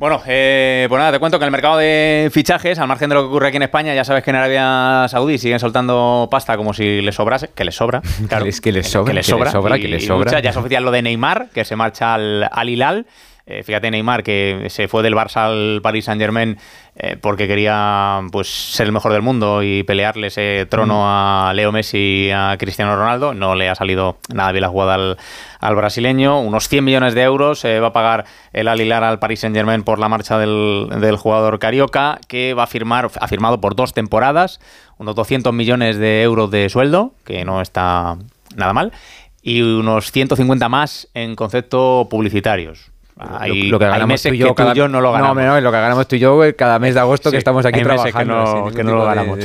Bueno, 0.00 0.22
eh, 0.26 0.86
pues 0.88 0.98
nada, 0.98 1.12
te 1.12 1.18
cuento 1.18 1.38
que 1.38 1.44
en 1.44 1.48
el 1.48 1.52
mercado 1.52 1.76
de 1.76 2.30
fichajes, 2.32 2.78
al 2.78 2.88
margen 2.88 3.10
de 3.10 3.16
lo 3.16 3.20
que 3.20 3.28
ocurre 3.28 3.48
aquí 3.48 3.58
en 3.58 3.64
España, 3.64 3.94
ya 3.94 4.02
sabes 4.02 4.24
que 4.24 4.30
en 4.30 4.36
Arabia 4.36 5.06
Saudí 5.08 5.36
siguen 5.36 5.60
soltando 5.60 6.26
pasta 6.30 6.56
como 6.56 6.72
si 6.72 7.02
les 7.02 7.14
sobrase, 7.14 7.50
que 7.54 7.64
les 7.64 7.74
sobra, 7.74 8.00
claro. 8.28 8.46
es 8.46 8.62
que 8.62 8.72
les 8.72 8.88
sobra, 8.88 9.10
que 9.10 9.16
les 9.16 9.26
sobra, 9.26 9.78
que 9.78 9.88
les 9.88 10.06
sobra. 10.06 10.40
ya 10.40 10.50
es 10.50 10.56
oficial 10.56 10.84
lo 10.84 10.90
de 10.90 11.02
Neymar, 11.02 11.50
que 11.52 11.66
se 11.66 11.76
marcha 11.76 12.14
al, 12.14 12.48
al 12.50 12.68
Hilal. 12.70 13.06
Eh, 13.50 13.64
fíjate 13.64 13.90
Neymar 13.90 14.22
que 14.22 14.68
se 14.70 14.86
fue 14.86 15.02
del 15.02 15.14
Barça 15.14 15.46
al 15.46 15.80
Paris 15.82 16.04
Saint 16.04 16.20
Germain 16.20 16.56
eh, 16.94 17.16
porque 17.20 17.48
quería 17.48 18.20
pues 18.30 18.48
ser 18.48 18.86
el 18.86 18.92
mejor 18.92 19.12
del 19.12 19.22
mundo 19.22 19.64
y 19.64 19.82
pelearle 19.82 20.28
ese 20.28 20.66
trono 20.70 21.02
a 21.04 21.52
Leo 21.52 21.72
Messi 21.72 22.26
y 22.26 22.30
a 22.30 22.54
Cristiano 22.60 22.94
Ronaldo. 22.94 23.34
No 23.34 23.56
le 23.56 23.68
ha 23.68 23.74
salido 23.74 24.18
nada 24.32 24.52
bien 24.52 24.62
la 24.62 24.68
jugada 24.68 25.16
al, 25.58 25.76
brasileño. 25.76 26.40
Unos 26.40 26.68
100 26.68 26.84
millones 26.84 27.14
de 27.14 27.22
euros 27.22 27.64
eh, 27.64 27.80
va 27.80 27.88
a 27.88 27.92
pagar 27.92 28.24
el 28.52 28.68
Alilar 28.68 29.02
al 29.02 29.18
Paris 29.18 29.40
Saint 29.40 29.56
Germain 29.56 29.82
por 29.82 29.98
la 29.98 30.08
marcha 30.08 30.38
del, 30.38 30.88
del, 31.00 31.16
jugador 31.16 31.58
carioca 31.58 32.20
que 32.28 32.54
va 32.54 32.64
a 32.64 32.68
firmar, 32.68 33.10
ha 33.20 33.26
firmado 33.26 33.60
por 33.60 33.74
dos 33.74 33.94
temporadas, 33.94 34.60
unos 34.96 35.16
200 35.16 35.52
millones 35.52 35.96
de 35.96 36.22
euros 36.22 36.52
de 36.52 36.68
sueldo, 36.68 37.14
que 37.24 37.44
no 37.44 37.60
está 37.60 38.16
nada 38.54 38.72
mal, 38.72 38.92
y 39.42 39.62
unos 39.62 40.12
150 40.12 40.68
más 40.68 41.08
en 41.14 41.34
concepto 41.34 42.06
publicitarios 42.08 42.92
lo, 43.70 43.78
que 43.78 43.84
ganamos 43.84 44.22
tú 44.22 44.28
y 44.30 44.38
yo, 44.38 44.54
cada, 44.54 44.74
no 44.88 45.00
lo 45.00 45.12
ganamos. 45.12 45.42
No, 45.42 45.60
lo 45.60 45.70
que 45.70 45.80
ganamos 45.80 46.08
tú 46.08 46.16
y 46.16 46.18
yo 46.18 46.40
cada 46.56 46.78
mes 46.78 46.94
de 46.94 47.00
agosto 47.00 47.30
que 47.30 47.36
estamos 47.36 47.64
aquí 47.66 47.82
trabajando. 47.82 48.70
Que 48.74 48.82
no, 48.82 48.94
lo 48.94 49.04
ganamos. 49.04 49.38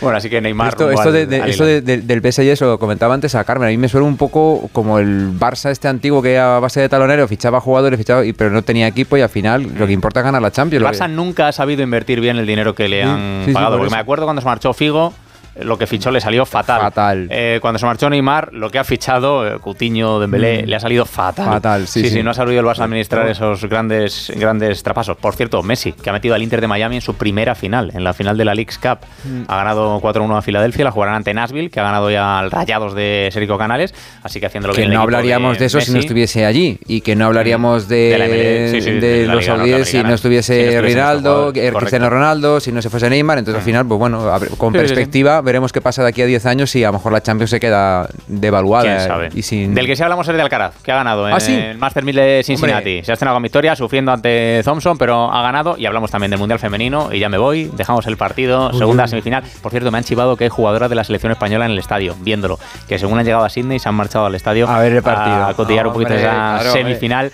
bueno, 0.00 0.18
así 0.18 0.28
que 0.28 0.40
Neymar. 0.40 0.68
Esto, 0.68 0.90
esto, 0.90 1.12
de, 1.12 1.42
esto 1.46 1.64
del 1.64 2.32
PSG, 2.32 2.42
eso 2.50 2.66
lo 2.66 2.78
comentaba 2.78 3.14
antes 3.14 3.34
a 3.34 3.44
Carmen. 3.44 3.68
A 3.68 3.70
mí 3.70 3.76
me 3.76 3.88
suena 3.88 4.06
un 4.06 4.16
poco 4.16 4.68
como 4.72 4.98
el 4.98 5.38
Barça 5.38 5.70
este 5.70 5.88
antiguo 5.88 6.22
que 6.22 6.38
a 6.38 6.58
base 6.58 6.80
de 6.80 6.88
talonero 6.88 7.26
fichaba 7.28 7.60
jugadores, 7.60 7.98
fichaba, 7.98 8.22
pero 8.36 8.50
no 8.50 8.62
tenía 8.62 8.86
equipo 8.86 9.16
y 9.16 9.22
al 9.22 9.28
final 9.28 9.66
lo 9.76 9.86
que 9.86 9.92
importa 9.92 10.20
es 10.20 10.24
ganar 10.24 10.42
la 10.42 10.50
Champions. 10.50 10.84
El 10.84 10.92
Barça 10.92 11.10
nunca 11.10 11.48
ha 11.48 11.52
sabido 11.52 11.82
invertir 11.82 12.20
bien 12.20 12.36
el 12.36 12.46
dinero 12.46 12.74
que 12.74 12.88
le 12.88 13.02
han 13.02 13.46
pagado. 13.52 13.78
porque 13.78 13.94
me 13.94 14.00
acuerdo 14.00 14.24
cuando 14.24 14.42
se 14.42 14.46
marchó 14.46 14.72
Figo 14.72 15.12
lo 15.56 15.76
que 15.76 15.86
fichó 15.86 16.10
le 16.10 16.20
salió 16.20 16.46
fatal. 16.46 16.80
Fatal. 16.80 17.28
Eh, 17.30 17.58
cuando 17.60 17.78
se 17.78 17.86
marchó 17.86 18.08
Neymar, 18.08 18.52
lo 18.52 18.70
que 18.70 18.78
ha 18.78 18.84
fichado, 18.84 19.46
eh, 19.46 19.58
Coutinho, 19.60 20.18
Dembélé, 20.18 20.62
mm. 20.62 20.66
le 20.66 20.76
ha 20.76 20.80
salido 20.80 21.04
fatal. 21.04 21.46
Fatal, 21.46 21.86
sí. 21.86 22.02
Sí, 22.02 22.10
sí, 22.10 22.22
no 22.22 22.30
ha 22.30 22.34
sabido 22.34 22.60
el 22.60 22.66
Barça 22.66 22.82
administrar 22.82 23.28
esos 23.28 23.64
grandes, 23.66 24.32
grandes 24.36 24.82
trapasos. 24.82 25.16
Por 25.16 25.34
cierto, 25.34 25.62
Messi, 25.62 25.92
que 25.92 26.08
ha 26.10 26.12
metido 26.12 26.34
al 26.34 26.42
Inter 26.42 26.60
de 26.60 26.68
Miami 26.68 26.96
en 26.96 27.02
su 27.02 27.14
primera 27.14 27.54
final, 27.54 27.90
en 27.94 28.02
la 28.02 28.14
final 28.14 28.36
de 28.36 28.44
la 28.44 28.54
League's 28.54 28.78
Cup. 28.78 28.98
Mm. 29.24 29.42
Ha 29.48 29.56
ganado 29.56 30.00
4-1 30.00 30.38
a 30.38 30.42
Filadelfia, 30.42 30.84
la 30.84 30.90
jugarán 30.90 31.16
ante 31.16 31.34
Nashville, 31.34 31.70
que 31.70 31.80
ha 31.80 31.82
ganado 31.82 32.10
ya 32.10 32.38
al 32.38 32.50
Rayados 32.50 32.94
de 32.94 33.28
Sergio 33.32 33.58
Canales, 33.58 33.94
así 34.22 34.40
que 34.40 34.46
haciéndolo 34.46 34.74
que 34.74 34.80
bien. 34.80 34.90
Que 34.90 34.96
no 34.96 35.02
hablaríamos 35.02 35.58
de, 35.58 35.66
eso 35.66 35.80
si 35.80 35.92
no 35.92 35.98
estuviese 35.98 36.46
allí, 36.46 36.78
y 36.86 37.02
que 37.02 37.14
no 37.14 37.26
hablaríamos 37.26 37.88
de, 37.88 39.26
los 39.28 39.44
saudíes 39.44 39.88
si 39.88 40.02
no 40.02 40.14
estuviese 40.14 40.80
Rinaldo, 40.80 41.52
Cristiano 41.52 42.08
Ronaldo, 42.08 42.60
si 42.60 42.72
no 42.72 42.80
se 42.80 42.88
fuese 42.88 43.10
Neymar. 43.10 43.38
Entonces, 43.38 43.58
al 43.58 43.62
mm. 43.62 43.66
final, 43.66 43.86
pues 43.86 43.98
bueno, 43.98 44.32
con 44.56 44.72
perspectiva, 44.72 45.41
veremos 45.42 45.72
qué 45.72 45.80
pasa 45.80 46.02
de 46.02 46.08
aquí 46.08 46.22
10 46.22 46.46
años 46.46 46.74
y 46.76 46.84
a 46.84 46.88
lo 46.88 46.94
mejor 46.94 47.12
la 47.12 47.22
Champions 47.22 47.50
se 47.50 47.60
queda 47.60 48.08
devaluada. 48.26 49.28
Y 49.34 49.42
sin... 49.42 49.74
Del 49.74 49.86
que 49.86 49.96
sí 49.96 50.02
hablamos 50.02 50.28
es 50.28 50.34
de 50.34 50.42
Alcaraz, 50.42 50.74
que 50.82 50.92
ha 50.92 50.96
ganado 50.96 51.28
en 51.28 51.34
¿Ah, 51.34 51.38
el 51.38 51.78
Master 51.78 52.04
1000 52.04 52.16
de 52.16 52.42
Cincinnati. 52.44 53.02
Se 53.04 53.12
ha 53.12 53.14
estrenado 53.14 53.36
con 53.36 53.42
victoria, 53.42 53.76
sufriendo 53.76 54.12
ante 54.12 54.60
Thompson, 54.64 54.98
pero 54.98 55.32
ha 55.32 55.42
ganado. 55.42 55.76
Y 55.76 55.86
hablamos 55.86 56.10
también 56.10 56.30
del 56.30 56.38
Mundial 56.40 56.58
Femenino. 56.58 57.12
Y 57.12 57.18
ya 57.18 57.28
me 57.28 57.38
voy, 57.38 57.70
dejamos 57.76 58.06
el 58.06 58.16
partido, 58.16 58.72
segunda 58.72 59.06
semifinal. 59.06 59.42
Por 59.62 59.70
cierto, 59.70 59.90
me 59.90 59.98
han 59.98 60.04
chivado 60.04 60.36
que 60.36 60.44
hay 60.44 60.50
jugadoras 60.50 60.88
de 60.88 60.96
la 60.96 61.04
selección 61.04 61.32
española 61.32 61.66
en 61.66 61.72
el 61.72 61.78
estadio, 61.78 62.14
viéndolo. 62.20 62.58
Que 62.88 62.98
según 62.98 63.18
han 63.18 63.24
llegado 63.24 63.44
a 63.44 63.48
Sydney, 63.48 63.78
se 63.78 63.88
han 63.88 63.94
marchado 63.94 64.26
al 64.26 64.34
estadio 64.34 64.68
a 64.68 64.78
ver 64.78 64.92
el 64.92 65.02
partido. 65.02 65.44
A 65.44 65.54
cotillar 65.54 65.86
un 65.86 65.92
poquito 65.92 66.14
esa 66.14 66.60
semifinal. 66.72 67.32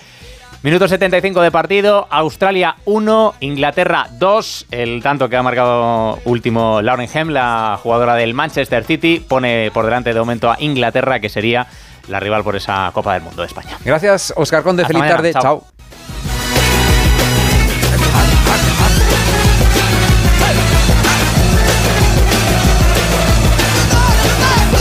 Minuto 0.61 0.89
75 0.89 1.41
de 1.41 1.53
partido, 1.53 2.09
Australia 2.11 2.75
1, 2.85 3.35
Inglaterra 3.41 4.09
2. 4.19 4.67
El 4.73 5.01
tanto 5.05 5.29
que 5.29 5.37
ha 5.37 5.43
marcado 5.43 6.19
último 6.25 6.83
Lauren 6.83 7.09
Hem, 7.15 7.29
la 7.29 7.79
jugadora 7.81 8.17
del 8.17 8.35
Manchester 8.35 8.83
City, 8.83 9.21
pone 9.21 9.71
por 9.73 9.85
delante 9.85 10.13
de 10.13 10.19
momento 10.19 10.51
a 10.51 10.57
Inglaterra, 10.59 11.21
que 11.21 11.29
sería 11.29 11.69
la 12.09 12.19
rival 12.19 12.43
por 12.43 12.57
esa 12.57 12.91
Copa 12.93 13.15
del 13.15 13.23
Mundo 13.23 13.43
de 13.43 13.47
España. 13.47 13.79
Gracias, 13.85 14.33
Oscar 14.37 14.65
Conde. 14.65 14.85
Feliz 14.85 15.03
tarde. 15.03 15.33
Chao. 15.33 15.65